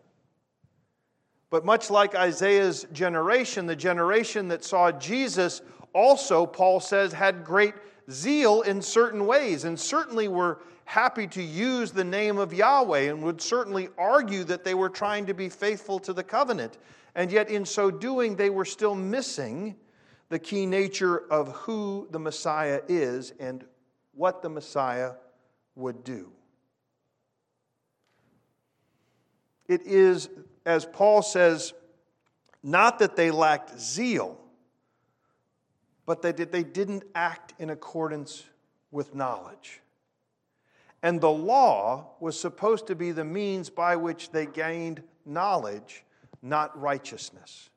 But 1.49 1.65
much 1.65 1.91
like 1.91 2.15
Isaiah's 2.15 2.85
generation, 2.91 3.67
the 3.67 3.75
generation 3.75 4.47
that 4.47 4.63
saw 4.63 4.91
Jesus 4.91 5.61
also, 5.93 6.45
Paul 6.45 6.79
says, 6.79 7.13
had 7.13 7.43
great 7.43 7.73
zeal 8.09 8.61
in 8.61 8.81
certain 8.81 9.25
ways 9.25 9.63
and 9.63 9.79
certainly 9.79 10.27
were 10.27 10.61
happy 10.85 11.27
to 11.27 11.41
use 11.41 11.91
the 11.91 12.03
name 12.03 12.37
of 12.37 12.53
Yahweh 12.53 13.09
and 13.09 13.23
would 13.23 13.41
certainly 13.41 13.89
argue 13.97 14.43
that 14.43 14.63
they 14.63 14.73
were 14.73 14.89
trying 14.89 15.25
to 15.27 15.33
be 15.33 15.49
faithful 15.49 15.99
to 15.99 16.13
the 16.13 16.23
covenant. 16.23 16.77
And 17.15 17.31
yet, 17.31 17.49
in 17.49 17.65
so 17.65 17.91
doing, 17.91 18.35
they 18.35 18.49
were 18.49 18.65
still 18.65 18.95
missing 18.95 19.75
the 20.29 20.39
key 20.39 20.65
nature 20.65 21.31
of 21.31 21.53
who 21.53 22.07
the 22.11 22.19
Messiah 22.19 22.81
is 22.87 23.33
and 23.39 23.63
what 24.13 24.41
the 24.41 24.49
Messiah 24.49 25.11
would 25.75 26.03
do. 26.03 26.31
It 29.67 29.83
is 29.85 30.29
as 30.65 30.85
Paul 30.85 31.21
says, 31.21 31.73
not 32.61 32.99
that 32.99 33.15
they 33.15 33.31
lacked 33.31 33.79
zeal, 33.79 34.39
but 36.05 36.21
that 36.21 36.51
they 36.51 36.63
didn't 36.63 37.03
act 37.15 37.53
in 37.59 37.69
accordance 37.69 38.43
with 38.91 39.15
knowledge. 39.15 39.81
And 41.01 41.19
the 41.19 41.31
law 41.31 42.11
was 42.19 42.39
supposed 42.39 42.87
to 42.87 42.95
be 42.95 43.11
the 43.11 43.25
means 43.25 43.69
by 43.69 43.95
which 43.95 44.31
they 44.31 44.45
gained 44.45 45.03
knowledge, 45.25 46.03
not 46.41 46.79
righteousness. 46.79 47.69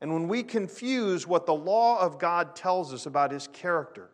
And 0.00 0.12
when 0.12 0.26
we 0.26 0.42
confuse 0.42 1.26
what 1.26 1.46
the 1.46 1.54
law 1.54 2.00
of 2.00 2.18
God 2.18 2.56
tells 2.56 2.92
us 2.92 3.06
about 3.06 3.30
his 3.30 3.46
character, 3.46 4.10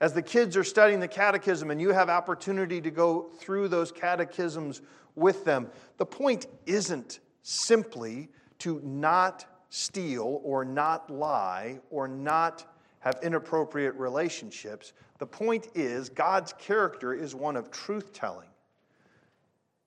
as 0.00 0.12
the 0.14 0.22
kids 0.22 0.56
are 0.56 0.64
studying 0.64 1.00
the 1.00 1.08
catechism 1.08 1.70
and 1.70 1.80
you 1.80 1.90
have 1.90 2.08
opportunity 2.08 2.80
to 2.80 2.90
go 2.90 3.30
through 3.38 3.68
those 3.68 3.92
catechisms 3.92 4.82
with 5.14 5.44
them, 5.44 5.68
the 5.98 6.06
point 6.06 6.46
isn't 6.64 7.20
simply 7.42 8.28
to 8.60 8.80
not 8.84 9.44
steal 9.70 10.40
or 10.44 10.64
not 10.64 11.08
lie 11.10 11.80
or 11.90 12.06
not 12.06 12.66
have 12.98 13.18
inappropriate 13.22 13.94
relationships. 13.94 14.92
The 15.18 15.26
point 15.26 15.68
is, 15.74 16.08
God's 16.08 16.52
character 16.52 17.14
is 17.14 17.34
one 17.34 17.56
of 17.56 17.70
truth 17.70 18.12
telling. 18.12 18.48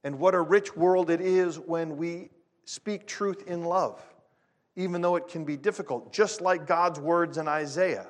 And 0.03 0.19
what 0.19 0.33
a 0.33 0.41
rich 0.41 0.75
world 0.75 1.09
it 1.09 1.21
is 1.21 1.59
when 1.59 1.97
we 1.97 2.29
speak 2.65 3.05
truth 3.05 3.43
in 3.47 3.63
love, 3.63 4.01
even 4.75 5.01
though 5.01 5.15
it 5.15 5.27
can 5.27 5.45
be 5.45 5.55
difficult, 5.55 6.11
just 6.11 6.41
like 6.41 6.65
God's 6.65 6.99
words 6.99 7.37
in 7.37 7.47
Isaiah. 7.47 8.07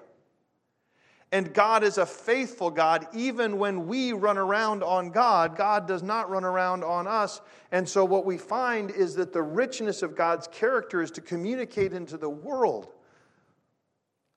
And 1.33 1.51
God 1.51 1.83
is 1.83 1.97
a 1.97 2.05
faithful 2.05 2.69
God. 2.69 3.07
Even 3.11 3.57
when 3.57 3.87
we 3.87 4.13
run 4.13 4.37
around 4.37 4.83
on 4.83 5.09
God, 5.09 5.57
God 5.57 5.87
does 5.87 6.03
not 6.03 6.29
run 6.29 6.43
around 6.43 6.83
on 6.83 7.07
us. 7.07 7.41
And 7.71 7.89
so, 7.89 8.05
what 8.05 8.23
we 8.23 8.37
find 8.37 8.91
is 8.91 9.15
that 9.15 9.33
the 9.33 9.41
richness 9.41 10.03
of 10.03 10.15
God's 10.15 10.47
character 10.47 11.01
is 11.01 11.09
to 11.09 11.21
communicate 11.21 11.91
into 11.91 12.17
the 12.17 12.29
world 12.29 12.93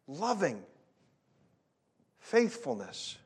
loving, 0.08 0.62
faithfulness, 2.18 3.18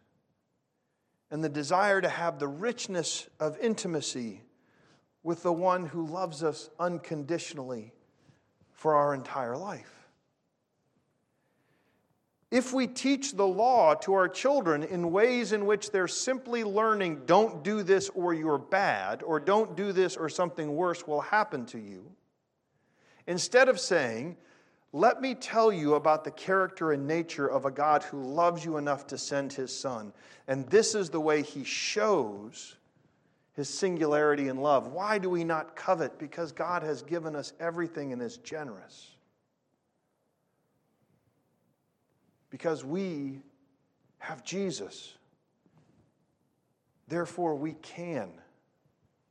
and 1.31 1.45
the 1.45 1.49
desire 1.49 2.01
to 2.01 2.09
have 2.09 2.41
the 2.41 2.49
richness 2.49 3.29
of 3.39 3.57
intimacy 3.61 4.43
with 5.23 5.45
the 5.45 5.53
one 5.53 5.87
who 5.87 6.07
loves 6.07 6.43
us 6.43 6.71
unconditionally 6.81 7.93
for 8.73 8.97
our 8.97 9.15
entire 9.15 9.57
life. 9.57 10.00
If 12.51 12.73
we 12.73 12.89
teach 12.89 13.33
the 13.33 13.47
law 13.47 13.95
to 13.95 14.15
our 14.15 14.29
children 14.29 14.83
in 14.83 15.13
ways 15.13 15.53
in 15.53 15.67
which 15.67 15.93
they're 15.93 16.09
simply 16.09 16.65
learning, 16.65 17.23
don't 17.27 17.63
do 17.63 17.85
this 17.85 18.09
or 18.09 18.35
you're 18.35 18.59
bad, 18.59 19.23
or 19.23 19.39
don't 19.39 19.77
do 19.77 19.93
this 19.93 20.17
or 20.17 20.29
something 20.29 20.75
worse 20.75 21.07
will 21.07 21.21
happen 21.21 21.65
to 21.67 21.79
you, 21.79 22.11
instead 23.29 23.69
of 23.69 23.79
saying, 23.79 24.37
let 24.93 25.21
me 25.21 25.37
tell 25.37 25.73
you 25.73 25.95
about 25.95 26.25
the 26.25 26.33
character 26.33 26.91
and 26.91 27.07
nature 27.07 27.47
of 27.47 27.65
a 27.65 27.71
God 27.71 28.03
who 28.03 28.21
loves 28.21 28.65
you 28.65 28.77
enough 28.77 29.07
to 29.07 29.19
send 29.19 29.53
his 29.53 29.75
son. 29.77 30.13
And 30.49 30.67
this 30.69 30.97
is 30.97 31.11
the 31.11 31.21
way 31.21 31.43
he 31.43 31.63
shows 31.63 32.75
his 33.53 33.69
singularity 33.69 34.49
in 34.49 34.57
love. 34.57 34.89
Why 34.89 35.19
do 35.19 35.31
we 35.31 35.45
not 35.45 35.77
covet? 35.77 36.19
Because 36.19 36.51
God 36.51 36.83
has 36.83 37.03
given 37.03 37.37
us 37.37 37.53
everything 37.61 38.13
and 38.13 38.21
is 38.21 38.39
generous. 38.39 39.11
Because 42.51 42.85
we 42.85 43.41
have 44.19 44.45
Jesus. 44.45 45.15
Therefore, 47.09 47.55
we 47.55 47.73
can 47.83 48.31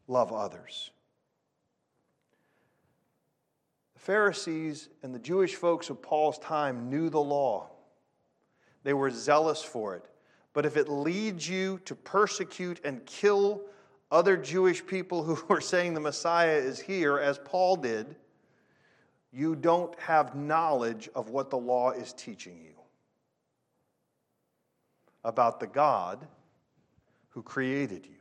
love 0.08 0.34
others. 0.34 0.92
The 3.94 4.00
Pharisees 4.00 4.90
and 5.04 5.14
the 5.14 5.20
Jewish 5.20 5.56
folks 5.56 5.90
of 5.90 6.02
Paul's 6.02 6.40
time 6.40 6.90
knew 6.90 7.10
the 7.10 7.22
law, 7.22 7.70
they 8.84 8.94
were 8.94 9.12
zealous 9.12 9.62
for 9.62 9.96
it. 9.96 10.06
But 10.54 10.66
if 10.66 10.78
it 10.78 10.90
leads 10.90 11.48
you 11.48 11.80
to 11.86 11.94
persecute 11.96 12.82
and 12.84 13.06
kill 13.06 13.62
other 14.12 14.36
Jewish 14.36 14.86
people 14.86 15.24
who 15.24 15.38
are 15.54 15.62
saying 15.62 15.94
the 15.94 16.00
Messiah 16.00 16.58
is 16.58 16.80
here, 16.80 17.20
as 17.20 17.38
Paul 17.38 17.76
did, 17.76 18.16
you 19.32 19.56
don't 19.56 19.98
have 20.00 20.34
knowledge 20.34 21.08
of 21.14 21.30
what 21.30 21.52
the 21.52 21.58
law 21.58 21.92
is 21.92 22.14
teaching 22.14 22.60
you 22.64 22.79
about 25.24 25.60
the 25.60 25.68
God 25.68 26.26
who 27.30 27.42
created 27.44 28.06
you. 28.06 28.16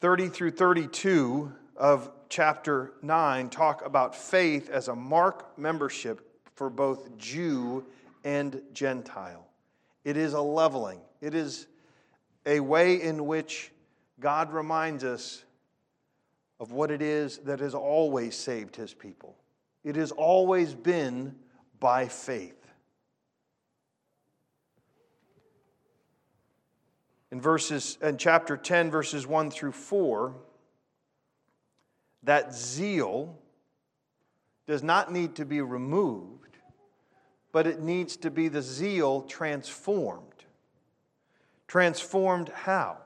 30 0.00 0.28
through 0.28 0.50
32 0.52 1.52
of 1.76 2.10
chapter 2.28 2.92
9 3.02 3.50
talk 3.50 3.84
about 3.84 4.14
faith 4.14 4.70
as 4.70 4.88
a 4.88 4.94
mark 4.94 5.58
membership 5.58 6.20
for 6.54 6.70
both 6.70 7.16
Jew 7.18 7.84
and 8.24 8.60
Gentile. 8.72 9.46
It 10.04 10.16
is 10.16 10.34
a 10.34 10.40
leveling, 10.40 11.00
it 11.20 11.34
is 11.34 11.66
a 12.46 12.60
way 12.60 13.00
in 13.00 13.26
which 13.26 13.72
God 14.20 14.52
reminds 14.52 15.04
us 15.04 15.44
of 16.60 16.72
what 16.72 16.90
it 16.90 17.02
is 17.02 17.38
that 17.38 17.60
has 17.60 17.74
always 17.74 18.34
saved 18.34 18.74
his 18.74 18.92
people. 18.92 19.36
It 19.84 19.96
has 19.96 20.10
always 20.10 20.74
been 20.74 21.34
by 21.78 22.08
faith. 22.08 22.57
In 27.30 27.40
verses 27.40 27.98
in 28.00 28.16
chapter 28.16 28.56
10 28.56 28.90
verses 28.90 29.26
1 29.26 29.50
through 29.50 29.72
4 29.72 30.34
that 32.22 32.54
zeal 32.54 33.38
does 34.66 34.82
not 34.82 35.12
need 35.12 35.36
to 35.36 35.44
be 35.44 35.60
removed 35.60 36.38
but 37.52 37.66
it 37.66 37.80
needs 37.80 38.16
to 38.18 38.30
be 38.30 38.48
the 38.48 38.62
zeal 38.62 39.22
transformed. 39.22 40.44
Transformed 41.66 42.50
how? 42.50 42.98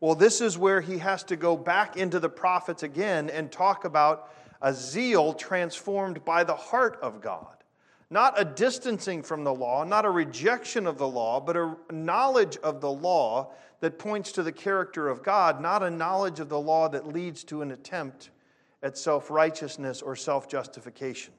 Well, 0.00 0.14
this 0.14 0.40
is 0.40 0.56
where 0.56 0.80
he 0.80 0.98
has 0.98 1.24
to 1.24 1.36
go 1.36 1.56
back 1.56 1.96
into 1.96 2.20
the 2.20 2.28
prophets 2.28 2.82
again 2.82 3.30
and 3.30 3.50
talk 3.50 3.84
about 3.84 4.32
a 4.60 4.72
zeal 4.72 5.34
transformed 5.34 6.24
by 6.24 6.44
the 6.44 6.54
heart 6.54 6.98
of 7.02 7.20
God. 7.20 7.57
Not 8.10 8.40
a 8.40 8.44
distancing 8.44 9.22
from 9.22 9.44
the 9.44 9.54
law, 9.54 9.84
not 9.84 10.06
a 10.06 10.10
rejection 10.10 10.86
of 10.86 10.96
the 10.96 11.08
law, 11.08 11.40
but 11.40 11.56
a 11.56 11.76
knowledge 11.90 12.56
of 12.58 12.80
the 12.80 12.90
law 12.90 13.52
that 13.80 13.98
points 13.98 14.32
to 14.32 14.42
the 14.42 14.52
character 14.52 15.08
of 15.08 15.22
God, 15.22 15.60
not 15.60 15.82
a 15.82 15.90
knowledge 15.90 16.40
of 16.40 16.48
the 16.48 16.60
law 16.60 16.88
that 16.88 17.06
leads 17.06 17.44
to 17.44 17.60
an 17.60 17.70
attempt 17.70 18.30
at 18.82 18.96
self 18.96 19.30
righteousness 19.30 20.00
or 20.00 20.16
self 20.16 20.48
justification. 20.48 21.34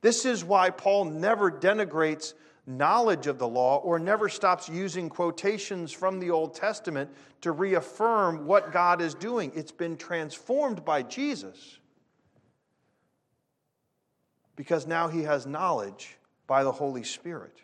This 0.00 0.24
is 0.24 0.44
why 0.44 0.70
Paul 0.70 1.06
never 1.06 1.50
denigrates 1.50 2.34
knowledge 2.66 3.26
of 3.26 3.38
the 3.38 3.48
law 3.48 3.76
or 3.78 3.98
never 3.98 4.28
stops 4.28 4.68
using 4.68 5.08
quotations 5.08 5.92
from 5.92 6.18
the 6.18 6.30
Old 6.30 6.54
Testament 6.54 7.10
to 7.42 7.52
reaffirm 7.52 8.46
what 8.46 8.72
God 8.72 9.00
is 9.00 9.14
doing. 9.14 9.52
It's 9.54 9.72
been 9.72 9.96
transformed 9.96 10.84
by 10.84 11.02
Jesus 11.02 11.78
because 14.56 14.86
now 14.86 15.08
he 15.08 15.22
has 15.22 15.46
knowledge 15.46 16.16
by 16.46 16.64
the 16.64 16.72
Holy 16.72 17.02
Spirit. 17.02 17.58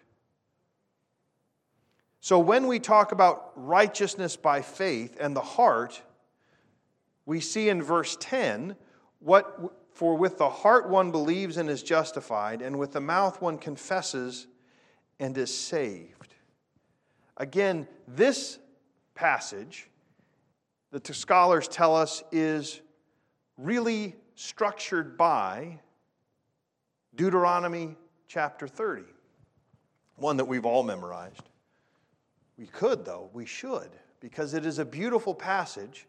So 2.20 2.38
when 2.38 2.66
we 2.66 2.78
talk 2.78 3.12
about 3.12 3.52
righteousness 3.54 4.36
by 4.36 4.62
faith 4.62 5.16
and 5.18 5.34
the 5.34 5.40
heart, 5.40 6.02
we 7.24 7.40
see 7.40 7.68
in 7.68 7.82
verse 7.82 8.16
10 8.20 8.76
what 9.20 9.74
for 9.92 10.16
with 10.16 10.38
the 10.38 10.48
heart 10.48 10.88
one 10.88 11.10
believes 11.10 11.56
and 11.56 11.68
is 11.68 11.82
justified, 11.82 12.62
and 12.62 12.78
with 12.78 12.92
the 12.92 13.00
mouth 13.00 13.42
one 13.42 13.58
confesses 13.58 14.46
and 15.18 15.36
is 15.36 15.54
saved. 15.54 16.34
Again, 17.36 17.86
this 18.08 18.58
passage, 19.14 19.90
the 20.90 21.12
scholars 21.12 21.68
tell 21.68 21.94
us, 21.94 22.22
is 22.32 22.80
really 23.58 24.14
structured 24.36 25.18
by 25.18 25.80
Deuteronomy 27.20 27.96
chapter 28.28 28.66
30, 28.66 29.02
one 30.16 30.38
that 30.38 30.46
we've 30.46 30.64
all 30.64 30.82
memorized. 30.82 31.42
We 32.56 32.64
could, 32.64 33.04
though, 33.04 33.28
we 33.34 33.44
should, 33.44 33.90
because 34.20 34.54
it 34.54 34.64
is 34.64 34.78
a 34.78 34.86
beautiful 34.86 35.34
passage 35.34 36.06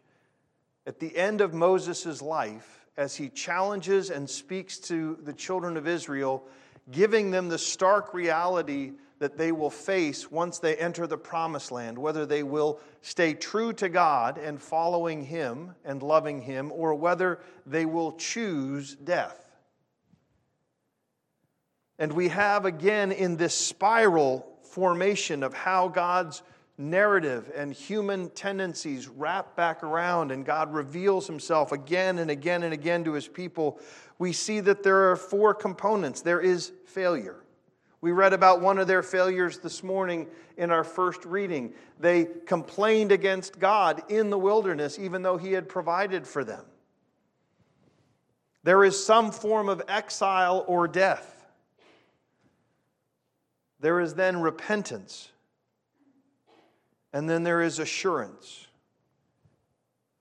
at 0.86 1.00
the 1.00 1.14
end 1.14 1.42
of 1.42 1.52
Moses' 1.52 2.22
life 2.22 2.86
as 2.96 3.14
he 3.14 3.28
challenges 3.28 4.08
and 4.08 4.28
speaks 4.28 4.78
to 4.78 5.18
the 5.22 5.34
children 5.34 5.76
of 5.76 5.86
Israel, 5.86 6.44
giving 6.90 7.30
them 7.30 7.50
the 7.50 7.58
stark 7.58 8.14
reality 8.14 8.92
that 9.18 9.36
they 9.36 9.52
will 9.52 9.68
face 9.68 10.30
once 10.30 10.60
they 10.60 10.76
enter 10.76 11.06
the 11.06 11.18
promised 11.18 11.70
land, 11.70 11.98
whether 11.98 12.24
they 12.24 12.42
will 12.42 12.80
stay 13.02 13.34
true 13.34 13.74
to 13.74 13.90
God 13.90 14.38
and 14.38 14.58
following 14.58 15.26
Him 15.26 15.74
and 15.84 16.02
loving 16.02 16.40
Him, 16.40 16.72
or 16.72 16.94
whether 16.94 17.38
they 17.66 17.84
will 17.84 18.12
choose 18.12 18.94
death. 18.94 19.41
And 22.02 22.12
we 22.14 22.30
have 22.30 22.64
again 22.64 23.12
in 23.12 23.36
this 23.36 23.56
spiral 23.56 24.44
formation 24.62 25.44
of 25.44 25.54
how 25.54 25.86
God's 25.86 26.42
narrative 26.76 27.52
and 27.54 27.72
human 27.72 28.28
tendencies 28.30 29.06
wrap 29.06 29.54
back 29.54 29.84
around 29.84 30.32
and 30.32 30.44
God 30.44 30.74
reveals 30.74 31.28
himself 31.28 31.70
again 31.70 32.18
and 32.18 32.28
again 32.28 32.64
and 32.64 32.74
again 32.74 33.04
to 33.04 33.12
his 33.12 33.28
people, 33.28 33.78
we 34.18 34.32
see 34.32 34.58
that 34.58 34.82
there 34.82 35.12
are 35.12 35.16
four 35.16 35.54
components. 35.54 36.22
There 36.22 36.40
is 36.40 36.72
failure. 36.86 37.36
We 38.00 38.10
read 38.10 38.32
about 38.32 38.60
one 38.60 38.78
of 38.78 38.88
their 38.88 39.04
failures 39.04 39.58
this 39.58 39.84
morning 39.84 40.26
in 40.56 40.72
our 40.72 40.82
first 40.82 41.24
reading. 41.24 41.72
They 42.00 42.26
complained 42.46 43.12
against 43.12 43.60
God 43.60 44.02
in 44.08 44.28
the 44.28 44.38
wilderness, 44.38 44.98
even 44.98 45.22
though 45.22 45.36
He 45.36 45.52
had 45.52 45.68
provided 45.68 46.26
for 46.26 46.42
them. 46.42 46.64
There 48.64 48.82
is 48.82 49.06
some 49.06 49.30
form 49.30 49.68
of 49.68 49.82
exile 49.86 50.64
or 50.66 50.88
death. 50.88 51.31
There 53.82 54.00
is 54.00 54.14
then 54.14 54.40
repentance. 54.40 55.28
And 57.12 57.28
then 57.28 57.42
there 57.42 57.60
is 57.60 57.78
assurance. 57.78 58.68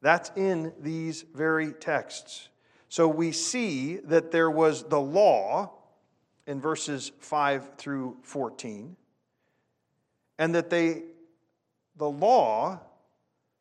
That's 0.01 0.31
in 0.35 0.73
these 0.79 1.23
very 1.33 1.71
texts. 1.71 2.49
So 2.89 3.07
we 3.07 3.31
see 3.31 3.97
that 3.97 4.31
there 4.31 4.49
was 4.49 4.83
the 4.83 4.99
law 4.99 5.71
in 6.47 6.59
verses 6.59 7.11
5 7.19 7.75
through 7.77 8.17
14, 8.23 8.97
and 10.39 10.55
that 10.55 10.71
they, 10.71 11.03
the 11.95 12.09
law 12.09 12.81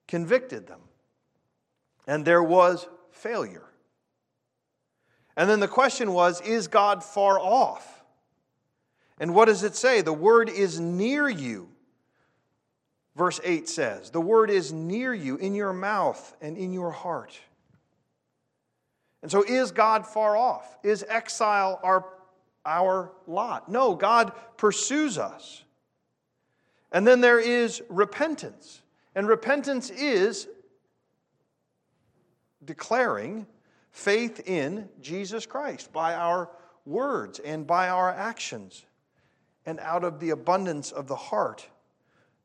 convicted 0.08 0.66
them. 0.66 0.80
And 2.06 2.24
there 2.24 2.42
was 2.42 2.88
failure. 3.10 3.66
And 5.36 5.48
then 5.48 5.60
the 5.60 5.68
question 5.68 6.12
was 6.12 6.40
is 6.40 6.68
God 6.68 7.04
far 7.04 7.38
off? 7.38 7.99
And 9.20 9.35
what 9.35 9.44
does 9.44 9.62
it 9.62 9.76
say? 9.76 10.00
The 10.00 10.12
word 10.12 10.48
is 10.48 10.80
near 10.80 11.28
you 11.28 11.68
verse 13.20 13.38
8 13.44 13.68
says, 13.68 14.11
The 14.11 14.20
word 14.20 14.48
is 14.50 14.72
near 14.72 15.12
you, 15.12 15.37
in 15.37 15.54
your 15.54 15.74
mouth 15.74 16.35
and 16.40 16.56
in 16.56 16.72
your 16.72 16.90
heart. 16.90 17.38
And 19.22 19.30
so, 19.30 19.44
is 19.46 19.72
God 19.72 20.06
far 20.06 20.38
off? 20.38 20.78
Is 20.83 21.04
exile 21.06 21.78
our, 21.83 22.06
our 22.64 23.12
lot? 23.26 23.68
No, 23.68 23.94
God 23.94 24.33
pursues 24.56 25.18
us. 25.18 25.62
And 26.92 27.06
then 27.06 27.20
there 27.20 27.38
is 27.38 27.83
repentance. 27.90 28.80
And 29.14 29.28
repentance 29.28 29.90
is 29.90 30.48
declaring 32.64 33.46
faith 33.90 34.40
in 34.48 34.88
Jesus 35.02 35.44
Christ 35.44 35.92
by 35.92 36.14
our 36.14 36.48
words 36.87 37.38
and 37.38 37.66
by 37.66 37.90
our 37.90 38.11
actions 38.11 38.87
and 39.70 39.80
out 39.80 40.02
of 40.02 40.18
the 40.18 40.30
abundance 40.30 40.90
of 40.90 41.06
the 41.06 41.16
heart 41.16 41.68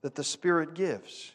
that 0.02 0.14
the 0.14 0.24
Spirit 0.24 0.76
gives. 0.76 1.32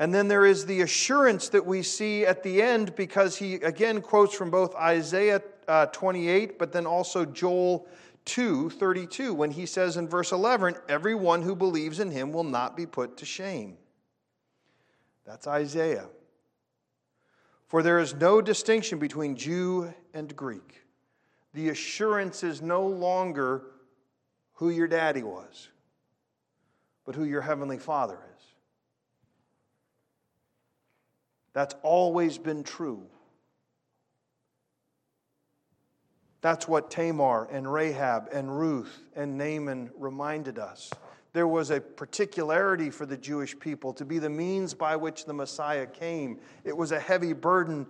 And 0.00 0.12
then 0.12 0.26
there 0.26 0.44
is 0.44 0.66
the 0.66 0.80
assurance 0.80 1.48
that 1.50 1.64
we 1.64 1.84
see 1.84 2.26
at 2.26 2.42
the 2.42 2.60
end 2.60 2.96
because 2.96 3.36
he 3.36 3.54
again 3.54 4.02
quotes 4.02 4.34
from 4.34 4.50
both 4.50 4.74
Isaiah 4.74 5.40
uh, 5.68 5.86
28, 5.86 6.58
but 6.58 6.72
then 6.72 6.84
also 6.86 7.24
Joel 7.24 7.86
2 8.24 8.70
32 8.70 9.32
when 9.32 9.52
he 9.52 9.64
says 9.64 9.96
in 9.96 10.08
verse 10.08 10.32
11, 10.32 10.74
Everyone 10.88 11.42
who 11.42 11.54
believes 11.54 12.00
in 12.00 12.10
him 12.10 12.32
will 12.32 12.44
not 12.44 12.76
be 12.76 12.84
put 12.84 13.16
to 13.18 13.24
shame. 13.24 13.76
That's 15.24 15.46
Isaiah. 15.46 16.06
For 17.68 17.82
there 17.82 18.00
is 18.00 18.14
no 18.14 18.40
distinction 18.42 18.98
between 18.98 19.36
Jew 19.36 19.94
and 20.12 20.34
Greek. 20.34 20.82
The 21.54 21.68
assurance 21.68 22.42
is 22.42 22.60
no 22.60 22.84
longer 22.84 23.62
who 24.54 24.70
your 24.70 24.86
daddy 24.86 25.22
was, 25.22 25.68
but 27.04 27.14
who 27.14 27.24
your 27.24 27.42
heavenly 27.42 27.78
father 27.78 28.18
is. 28.36 28.44
That's 31.52 31.74
always 31.82 32.38
been 32.38 32.64
true. 32.64 33.02
That's 36.40 36.68
what 36.68 36.90
Tamar 36.90 37.48
and 37.50 37.72
Rahab 37.72 38.28
and 38.32 38.58
Ruth 38.58 39.02
and 39.16 39.38
Naaman 39.38 39.90
reminded 39.96 40.58
us. 40.58 40.90
There 41.32 41.48
was 41.48 41.70
a 41.70 41.80
particularity 41.80 42.90
for 42.90 43.06
the 43.06 43.16
Jewish 43.16 43.58
people 43.58 43.92
to 43.94 44.04
be 44.04 44.18
the 44.18 44.28
means 44.28 44.74
by 44.74 44.94
which 44.96 45.24
the 45.24 45.32
Messiah 45.32 45.86
came. 45.86 46.38
It 46.62 46.76
was 46.76 46.92
a 46.92 47.00
heavy 47.00 47.32
burden, 47.32 47.86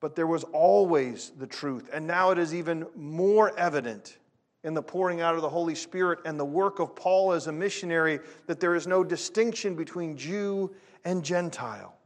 but 0.00 0.16
there 0.16 0.26
was 0.26 0.44
always 0.44 1.30
the 1.38 1.46
truth. 1.46 1.90
And 1.92 2.06
now 2.06 2.30
it 2.30 2.38
is 2.38 2.54
even 2.54 2.86
more 2.96 3.56
evident 3.58 4.16
in 4.62 4.74
the 4.74 4.82
pouring 4.82 5.20
out 5.20 5.34
of 5.34 5.42
the 5.42 5.48
Holy 5.48 5.74
Spirit 5.74 6.20
and 6.24 6.38
the 6.38 6.44
work 6.44 6.78
of 6.78 6.94
Paul 6.94 7.32
as 7.32 7.46
a 7.46 7.52
missionary 7.52 8.20
that 8.46 8.60
there 8.60 8.74
is 8.74 8.86
no 8.86 9.02
distinction 9.02 9.74
between 9.74 10.16
Jew 10.16 10.74
and 11.04 11.24
Gentile. 11.24 11.96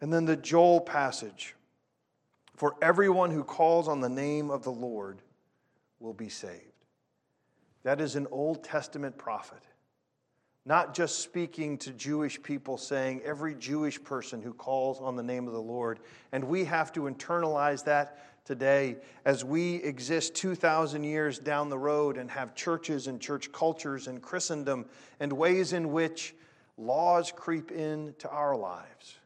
And 0.00 0.12
then 0.12 0.24
the 0.24 0.36
Joel 0.36 0.80
passage 0.80 1.54
for 2.56 2.74
everyone 2.82 3.30
who 3.30 3.44
calls 3.44 3.88
on 3.88 4.00
the 4.00 4.08
name 4.08 4.50
of 4.50 4.62
the 4.62 4.72
Lord 4.72 5.20
will 6.00 6.14
be 6.14 6.28
saved. 6.28 6.62
That 7.84 8.00
is 8.00 8.16
an 8.16 8.26
Old 8.30 8.64
Testament 8.64 9.18
prophet, 9.18 9.62
not 10.64 10.94
just 10.94 11.20
speaking 11.20 11.76
to 11.78 11.90
Jewish 11.90 12.42
people, 12.42 12.78
saying 12.78 13.22
every 13.24 13.54
Jewish 13.54 14.02
person 14.02 14.42
who 14.42 14.52
calls 14.54 15.00
on 15.00 15.16
the 15.16 15.22
name 15.22 15.46
of 15.46 15.52
the 15.52 15.62
Lord. 15.62 16.00
And 16.30 16.44
we 16.44 16.64
have 16.64 16.92
to 16.92 17.02
internalize 17.02 17.84
that 17.84 18.31
today 18.44 18.96
as 19.24 19.44
we 19.44 19.76
exist 19.76 20.34
2,000 20.34 21.04
years 21.04 21.38
down 21.38 21.68
the 21.68 21.78
road 21.78 22.16
and 22.16 22.30
have 22.30 22.54
churches 22.54 23.06
and 23.06 23.20
church 23.20 23.52
cultures 23.52 24.08
and 24.08 24.20
Christendom 24.20 24.86
and 25.20 25.32
ways 25.32 25.72
in 25.72 25.92
which 25.92 26.34
laws 26.76 27.32
creep 27.34 27.70
into 27.70 28.28
our 28.28 28.56
lives. 28.56 29.18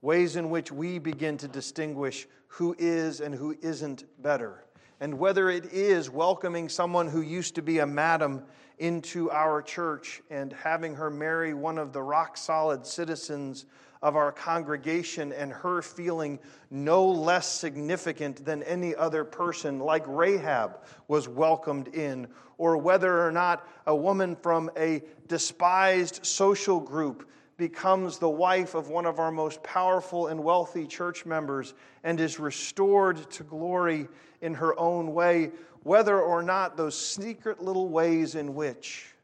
Ways 0.00 0.36
in 0.36 0.48
which 0.50 0.70
we 0.70 0.98
begin 0.98 1.36
to 1.38 1.48
distinguish 1.48 2.26
who 2.46 2.74
is 2.78 3.20
and 3.20 3.34
who 3.34 3.56
isn't 3.60 4.04
better, 4.22 4.64
and 5.00 5.18
whether 5.18 5.50
it 5.50 5.66
is 5.72 6.08
welcoming 6.08 6.68
someone 6.68 7.08
who 7.08 7.20
used 7.20 7.54
to 7.56 7.62
be 7.62 7.80
a 7.80 7.86
madam 7.86 8.44
into 8.78 9.30
our 9.30 9.60
church 9.60 10.22
and 10.30 10.52
having 10.52 10.94
her 10.94 11.10
marry 11.10 11.52
one 11.52 11.78
of 11.78 11.92
the 11.92 12.02
rock 12.02 12.36
solid 12.36 12.86
citizens 12.86 13.66
of 14.02 14.16
our 14.16 14.32
congregation 14.32 15.32
and 15.32 15.52
her 15.52 15.82
feeling 15.82 16.38
no 16.70 17.06
less 17.06 17.48
significant 17.48 18.44
than 18.44 18.62
any 18.62 18.94
other 18.94 19.24
person, 19.24 19.78
like 19.80 20.04
Rahab 20.06 20.80
was 21.08 21.28
welcomed 21.28 21.88
in, 21.88 22.28
or 22.58 22.76
whether 22.76 23.26
or 23.26 23.32
not 23.32 23.66
a 23.86 23.94
woman 23.94 24.36
from 24.36 24.70
a 24.76 25.02
despised 25.26 26.24
social 26.24 26.80
group 26.80 27.28
becomes 27.56 28.18
the 28.18 28.28
wife 28.28 28.74
of 28.74 28.88
one 28.88 29.04
of 29.04 29.18
our 29.18 29.32
most 29.32 29.62
powerful 29.62 30.28
and 30.28 30.42
wealthy 30.42 30.86
church 30.86 31.26
members 31.26 31.74
and 32.04 32.20
is 32.20 32.38
restored 32.38 33.28
to 33.32 33.42
glory 33.42 34.08
in 34.40 34.54
her 34.54 34.78
own 34.78 35.12
way, 35.12 35.50
whether 35.82 36.20
or 36.20 36.42
not 36.42 36.76
those 36.76 36.96
secret 36.96 37.60
little 37.60 37.88
ways 37.88 38.36
in 38.36 38.54
which 38.54 39.14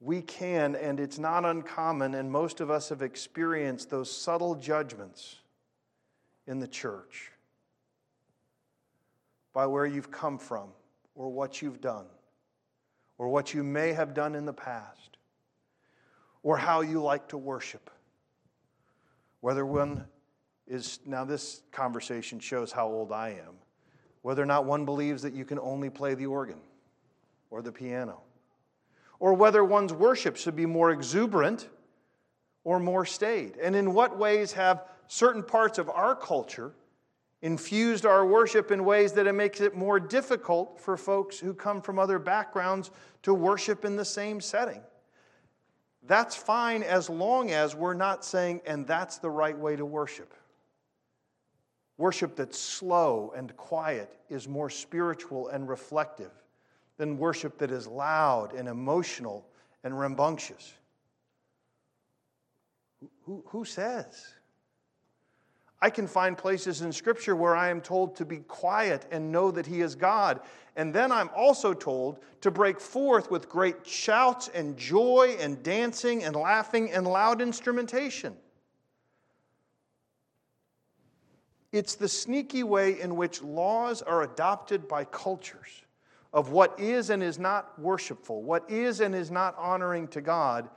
we 0.00 0.22
can, 0.22 0.76
and 0.76 1.00
it's 1.00 1.18
not 1.18 1.44
uncommon, 1.44 2.14
and 2.14 2.30
most 2.30 2.60
of 2.60 2.70
us 2.70 2.90
have 2.90 3.02
experienced 3.02 3.90
those 3.90 4.10
subtle 4.10 4.54
judgments 4.54 5.36
in 6.46 6.58
the 6.58 6.68
church 6.68 7.32
by 9.52 9.66
where 9.66 9.86
you've 9.86 10.10
come 10.10 10.38
from, 10.38 10.68
or 11.14 11.32
what 11.32 11.62
you've 11.62 11.80
done, 11.80 12.06
or 13.16 13.28
what 13.28 13.54
you 13.54 13.64
may 13.64 13.92
have 13.92 14.12
done 14.12 14.34
in 14.34 14.44
the 14.44 14.52
past 14.52 15.16
or 16.46 16.56
how 16.56 16.80
you 16.80 17.02
like 17.02 17.26
to 17.26 17.36
worship. 17.36 17.90
Whether 19.40 19.66
one 19.66 20.04
is, 20.68 21.00
now 21.04 21.24
this 21.24 21.62
conversation 21.72 22.38
shows 22.38 22.70
how 22.70 22.86
old 22.86 23.10
I 23.10 23.30
am, 23.30 23.54
whether 24.22 24.44
or 24.44 24.46
not 24.46 24.64
one 24.64 24.84
believes 24.84 25.22
that 25.22 25.34
you 25.34 25.44
can 25.44 25.58
only 25.58 25.90
play 25.90 26.14
the 26.14 26.26
organ 26.26 26.60
or 27.50 27.62
the 27.62 27.72
piano, 27.72 28.20
or 29.18 29.34
whether 29.34 29.64
one's 29.64 29.92
worship 29.92 30.36
should 30.36 30.56
be 30.56 30.66
more 30.66 30.90
exuberant 30.90 31.68
or 32.64 32.78
more 32.78 33.06
staid, 33.06 33.56
and 33.62 33.76
in 33.76 33.94
what 33.94 34.18
ways 34.18 34.52
have 34.52 34.84
certain 35.08 35.42
parts 35.42 35.78
of 35.78 35.88
our 35.88 36.16
culture 36.16 36.72
infused 37.42 38.04
our 38.04 38.26
worship 38.26 38.70
in 38.70 38.84
ways 38.84 39.12
that 39.12 39.26
it 39.26 39.32
makes 39.32 39.60
it 39.60 39.76
more 39.76 40.00
difficult 40.00 40.80
for 40.80 40.96
folks 40.96 41.38
who 41.38 41.54
come 41.54 41.80
from 41.80 41.98
other 41.98 42.18
backgrounds 42.18 42.90
to 43.22 43.32
worship 43.32 43.84
in 43.84 43.94
the 43.94 44.04
same 44.04 44.40
setting. 44.40 44.80
That's 46.06 46.34
fine 46.34 46.82
as 46.82 47.10
long 47.10 47.50
as 47.50 47.74
we're 47.74 47.94
not 47.94 48.24
saying, 48.24 48.62
and 48.66 48.86
that's 48.86 49.18
the 49.18 49.30
right 49.30 49.56
way 49.56 49.76
to 49.76 49.84
worship. 49.84 50.34
Worship 51.98 52.36
that's 52.36 52.58
slow 52.58 53.32
and 53.36 53.56
quiet 53.56 54.10
is 54.28 54.48
more 54.48 54.70
spiritual 54.70 55.48
and 55.48 55.68
reflective 55.68 56.32
than 56.96 57.18
worship 57.18 57.58
that 57.58 57.70
is 57.70 57.86
loud 57.86 58.52
and 58.54 58.68
emotional 58.68 59.46
and 59.84 59.98
rambunctious. 59.98 60.72
Who, 63.24 63.44
who 63.48 63.64
says? 63.64 64.34
I 65.80 65.90
can 65.90 66.06
find 66.06 66.38
places 66.38 66.80
in 66.80 66.92
Scripture 66.92 67.36
where 67.36 67.54
I 67.54 67.68
am 67.68 67.80
told 67.80 68.16
to 68.16 68.24
be 68.24 68.38
quiet 68.38 69.06
and 69.10 69.30
know 69.30 69.50
that 69.50 69.66
He 69.66 69.82
is 69.82 69.94
God. 69.94 70.40
And 70.74 70.92
then 70.92 71.12
I'm 71.12 71.30
also 71.36 71.74
told 71.74 72.18
to 72.40 72.50
break 72.50 72.80
forth 72.80 73.30
with 73.30 73.48
great 73.48 73.86
shouts 73.86 74.48
and 74.48 74.76
joy 74.76 75.36
and 75.38 75.62
dancing 75.62 76.24
and 76.24 76.34
laughing 76.34 76.90
and 76.92 77.06
loud 77.06 77.42
instrumentation. 77.42 78.34
It's 81.72 81.94
the 81.94 82.08
sneaky 82.08 82.62
way 82.62 82.98
in 83.00 83.16
which 83.16 83.42
laws 83.42 84.00
are 84.00 84.22
adopted 84.22 84.88
by 84.88 85.04
cultures 85.04 85.82
of 86.32 86.50
what 86.50 86.78
is 86.78 87.10
and 87.10 87.22
is 87.22 87.38
not 87.38 87.78
worshipful, 87.78 88.42
what 88.42 88.68
is 88.70 89.00
and 89.00 89.14
is 89.14 89.30
not 89.30 89.56
honoring 89.58 90.08
to 90.08 90.20
God 90.20 90.68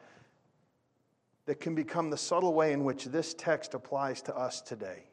that 1.45 1.59
can 1.59 1.73
become 1.73 2.09
the 2.09 2.17
subtle 2.17 2.53
way 2.53 2.73
in 2.73 2.83
which 2.83 3.05
this 3.05 3.33
text 3.33 3.73
applies 3.73 4.21
to 4.21 4.37
us 4.37 4.61
today. 4.61 5.03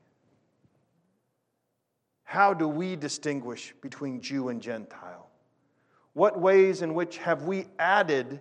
How 2.24 2.52
do 2.52 2.68
we 2.68 2.96
distinguish 2.96 3.72
between 3.80 4.20
Jew 4.20 4.48
and 4.48 4.60
Gentile? 4.60 5.30
What 6.12 6.40
ways 6.40 6.82
in 6.82 6.94
which 6.94 7.18
have 7.18 7.44
we 7.44 7.66
added 7.78 8.40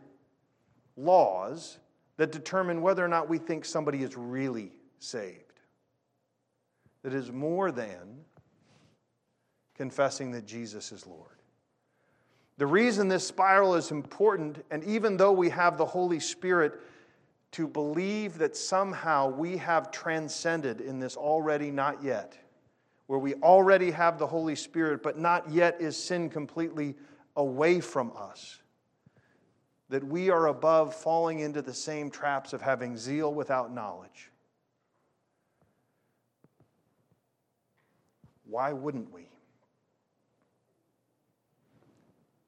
laws 0.97 1.77
that 2.17 2.31
determine 2.31 2.81
whether 2.81 3.05
or 3.05 3.07
not 3.07 3.29
we 3.29 3.37
think 3.37 3.63
somebody 3.63 4.01
is 4.01 4.17
really 4.17 4.71
saved? 4.99 5.59
That 7.03 7.13
is 7.13 7.31
more 7.31 7.71
than 7.71 8.25
confessing 9.75 10.31
that 10.31 10.45
Jesus 10.45 10.91
is 10.91 11.05
Lord. 11.05 11.34
The 12.57 12.67
reason 12.67 13.07
this 13.09 13.27
spiral 13.27 13.75
is 13.75 13.91
important, 13.91 14.63
and 14.71 14.83
even 14.85 15.17
though 15.17 15.33
we 15.33 15.49
have 15.49 15.77
the 15.77 15.85
Holy 15.85 16.19
Spirit 16.19 16.79
to 17.51 17.67
believe 17.67 18.37
that 18.37 18.55
somehow 18.55 19.29
we 19.29 19.57
have 19.57 19.91
transcended 19.91 20.79
in 20.81 20.99
this 20.99 21.17
already 21.17 21.69
not 21.71 22.01
yet, 22.01 22.37
where 23.07 23.19
we 23.19 23.33
already 23.35 23.91
have 23.91 24.17
the 24.17 24.27
Holy 24.27 24.55
Spirit, 24.55 25.03
but 25.03 25.17
not 25.17 25.49
yet 25.49 25.81
is 25.81 26.01
sin 26.01 26.29
completely 26.29 26.95
away 27.35 27.81
from 27.81 28.11
us. 28.17 28.61
That 29.89 30.03
we 30.03 30.29
are 30.29 30.47
above 30.47 30.95
falling 30.95 31.39
into 31.39 31.61
the 31.61 31.73
same 31.73 32.09
traps 32.09 32.53
of 32.53 32.61
having 32.61 32.97
zeal 32.97 33.33
without 33.33 33.73
knowledge. 33.73 34.31
Why 38.45 38.73
wouldn't 38.73 39.11
we? 39.13 39.27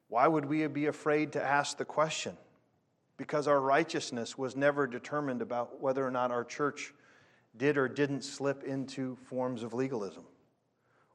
Why 0.08 0.26
would 0.26 0.46
we 0.46 0.66
be 0.66 0.86
afraid 0.86 1.32
to 1.32 1.42
ask 1.42 1.76
the 1.76 1.84
question? 1.84 2.36
because 3.18 3.48
our 3.48 3.60
righteousness 3.60 4.38
was 4.38 4.56
never 4.56 4.86
determined 4.86 5.42
about 5.42 5.82
whether 5.82 6.06
or 6.06 6.10
not 6.10 6.30
our 6.30 6.44
church 6.44 6.94
did 7.58 7.76
or 7.76 7.88
didn't 7.88 8.22
slip 8.22 8.62
into 8.62 9.16
forms 9.16 9.62
of 9.62 9.74
legalism, 9.74 10.24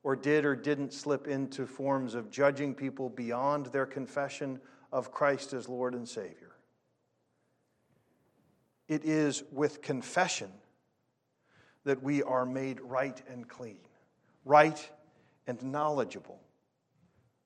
or 0.03 0.15
did 0.15 0.43
or 0.45 0.55
didn't 0.55 0.91
slip 0.93 1.27
into 1.27 1.65
forms 1.65 2.13
of 2.13 2.29
judging 2.29 2.75
people 2.75 3.09
beyond 3.09 3.67
their 3.67 3.85
confession 3.85 4.59
of 4.91 5.11
Christ 5.11 5.53
as 5.53 5.69
Lord 5.69 5.95
and 5.95 6.07
Savior. 6.07 6.51
It 8.89 9.05
is 9.05 9.43
with 9.51 9.81
confession 9.81 10.51
that 11.85 12.03
we 12.03 12.21
are 12.21 12.45
made 12.45 12.81
right 12.81 13.19
and 13.29 13.47
clean. 13.47 13.79
right 14.45 14.89
and 15.47 15.61
knowledgeable, 15.63 16.39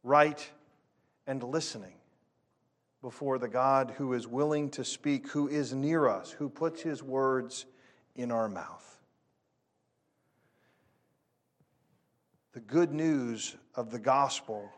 right 0.03 0.51
and 1.27 1.43
listening 1.43 1.93
before 3.01 3.37
the 3.37 3.47
God 3.47 3.93
who 3.97 4.13
is 4.13 4.27
willing 4.27 4.69
to 4.71 4.83
speak, 4.83 5.29
who 5.29 5.47
is 5.47 5.73
near 5.73 6.07
us, 6.07 6.31
who 6.31 6.49
puts 6.49 6.81
his 6.81 7.03
words 7.03 7.65
in 8.15 8.31
our 8.31 8.49
mouth. 8.49 8.99
The 12.53 12.59
good 12.61 12.91
news 12.91 13.55
of 13.75 13.91
the 13.91 13.99
gospel 13.99 14.71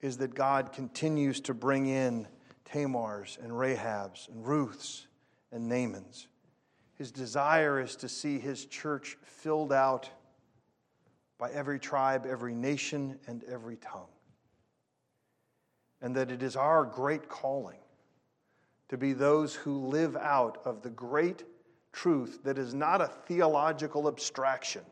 is 0.00 0.16
that 0.18 0.34
God 0.34 0.72
continues 0.72 1.40
to 1.42 1.52
bring 1.52 1.86
in 1.86 2.26
Tamars 2.64 3.42
and 3.42 3.52
Rahabs 3.52 4.28
and 4.28 4.46
Ruths 4.46 5.06
and 5.52 5.70
Naamans. 5.70 6.26
His 6.94 7.12
desire 7.12 7.80
is 7.80 7.96
to 7.96 8.08
see 8.08 8.38
his 8.38 8.64
church 8.64 9.18
filled 9.22 9.72
out 9.72 10.08
by 11.38 11.50
every 11.50 11.78
tribe, 11.78 12.26
every 12.26 12.54
nation, 12.54 13.18
and 13.26 13.44
every 13.44 13.76
tongue. 13.76 14.08
And 16.00 16.14
that 16.16 16.30
it 16.30 16.42
is 16.42 16.56
our 16.56 16.84
great 16.84 17.28
calling 17.28 17.78
to 18.88 18.96
be 18.96 19.12
those 19.12 19.54
who 19.54 19.86
live 19.86 20.16
out 20.16 20.62
of 20.64 20.82
the 20.82 20.90
great 20.90 21.44
truth 21.92 22.40
that 22.44 22.58
is 22.58 22.74
not 22.74 23.00
a 23.00 23.06
theological 23.26 24.08
abstraction, 24.08 24.82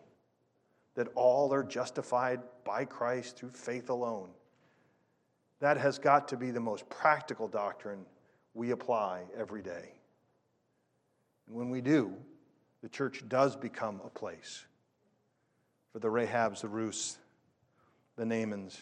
that 0.94 1.08
all 1.14 1.52
are 1.52 1.62
justified 1.62 2.40
by 2.64 2.84
Christ 2.84 3.36
through 3.36 3.50
faith 3.50 3.90
alone. 3.90 4.30
That 5.60 5.78
has 5.78 5.98
got 5.98 6.28
to 6.28 6.36
be 6.36 6.50
the 6.50 6.60
most 6.60 6.88
practical 6.90 7.48
doctrine 7.48 8.04
we 8.54 8.70
apply 8.70 9.24
every 9.36 9.62
day. 9.62 9.92
And 11.46 11.56
when 11.56 11.70
we 11.70 11.80
do, 11.80 12.12
the 12.82 12.88
church 12.88 13.22
does 13.28 13.56
become 13.56 14.00
a 14.04 14.10
place 14.10 14.64
for 15.92 15.98
the 15.98 16.08
Rahabs, 16.08 16.60
the 16.60 16.68
Ruths, 16.68 17.18
the 18.16 18.24
Naamans, 18.24 18.76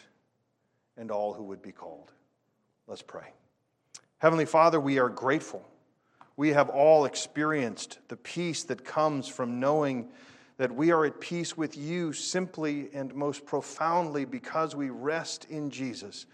and 0.96 1.10
all 1.10 1.32
who 1.34 1.44
would 1.44 1.62
be 1.62 1.72
called. 1.72 2.12
Let's 2.86 3.02
pray. 3.02 3.32
Heavenly 4.18 4.44
Father, 4.44 4.80
we 4.80 4.98
are 4.98 5.08
grateful. 5.08 5.66
We 6.36 6.50
have 6.50 6.68
all 6.68 7.04
experienced 7.04 7.98
the 8.08 8.16
peace 8.16 8.64
that 8.64 8.84
comes 8.84 9.28
from 9.28 9.60
knowing 9.60 10.08
that 10.56 10.74
we 10.74 10.92
are 10.92 11.04
at 11.04 11.20
peace 11.20 11.56
with 11.56 11.76
you 11.76 12.12
simply 12.12 12.88
and 12.92 13.14
most 13.14 13.44
profoundly 13.44 14.24
because 14.24 14.76
we 14.76 14.90
rest 14.90 15.46
in 15.50 15.70
Jesus. 15.70 16.26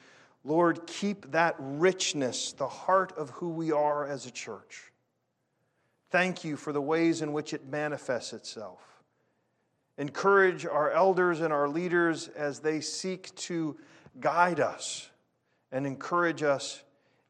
Lord, 0.45 0.87
keep 0.87 1.31
that 1.33 1.55
richness, 1.59 2.53
the 2.53 2.69
heart 2.69 3.13
of 3.17 3.31
who 3.31 3.51
we 3.51 3.73
are 3.73 4.07
as 4.07 4.27
a 4.27 4.31
church. 4.31 4.91
Thank 6.11 6.45
you 6.45 6.57
for 6.57 6.73
the 6.73 6.81
ways 6.81 7.23
in 7.23 7.33
which 7.33 7.55
it 7.55 7.67
manifests 7.67 8.33
itself. 8.33 8.81
Encourage 9.97 10.65
our 10.65 10.91
elders 10.91 11.41
and 11.41 11.53
our 11.53 11.69
leaders 11.69 12.29
as 12.29 12.61
they 12.61 12.81
seek 12.81 13.35
to 13.37 13.77
guide 14.19 14.61
us 14.61 15.09
and 15.71 15.87
encourage 15.87 16.43
us 16.43 16.83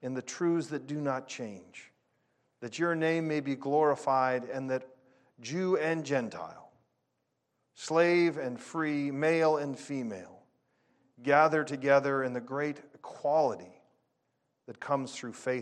in 0.03 0.14
the 0.14 0.23
truths 0.23 0.69
that 0.69 0.87
do 0.87 1.01
not 1.01 1.29
change, 1.29 1.93
that 2.61 2.79
your 2.79 2.95
name 2.95 3.29
may 3.29 3.40
be 3.40 3.55
glorified 3.55 4.45
and 4.45 4.71
that 4.71 4.88
Jew 5.40 5.77
and 5.77 6.05
Gentile, 6.05 6.71
slave 7.75 8.38
and 8.38 8.59
free, 8.59 9.11
male 9.11 9.57
and 9.57 9.79
female, 9.79 10.43
gather 11.23 11.64
together 11.64 12.23
in 12.23 12.33
the 12.33 12.40
great 12.40 12.79
equality 12.95 13.81
that 14.66 14.81
comes 14.81 15.12
through 15.12 15.33
faith 15.33 15.59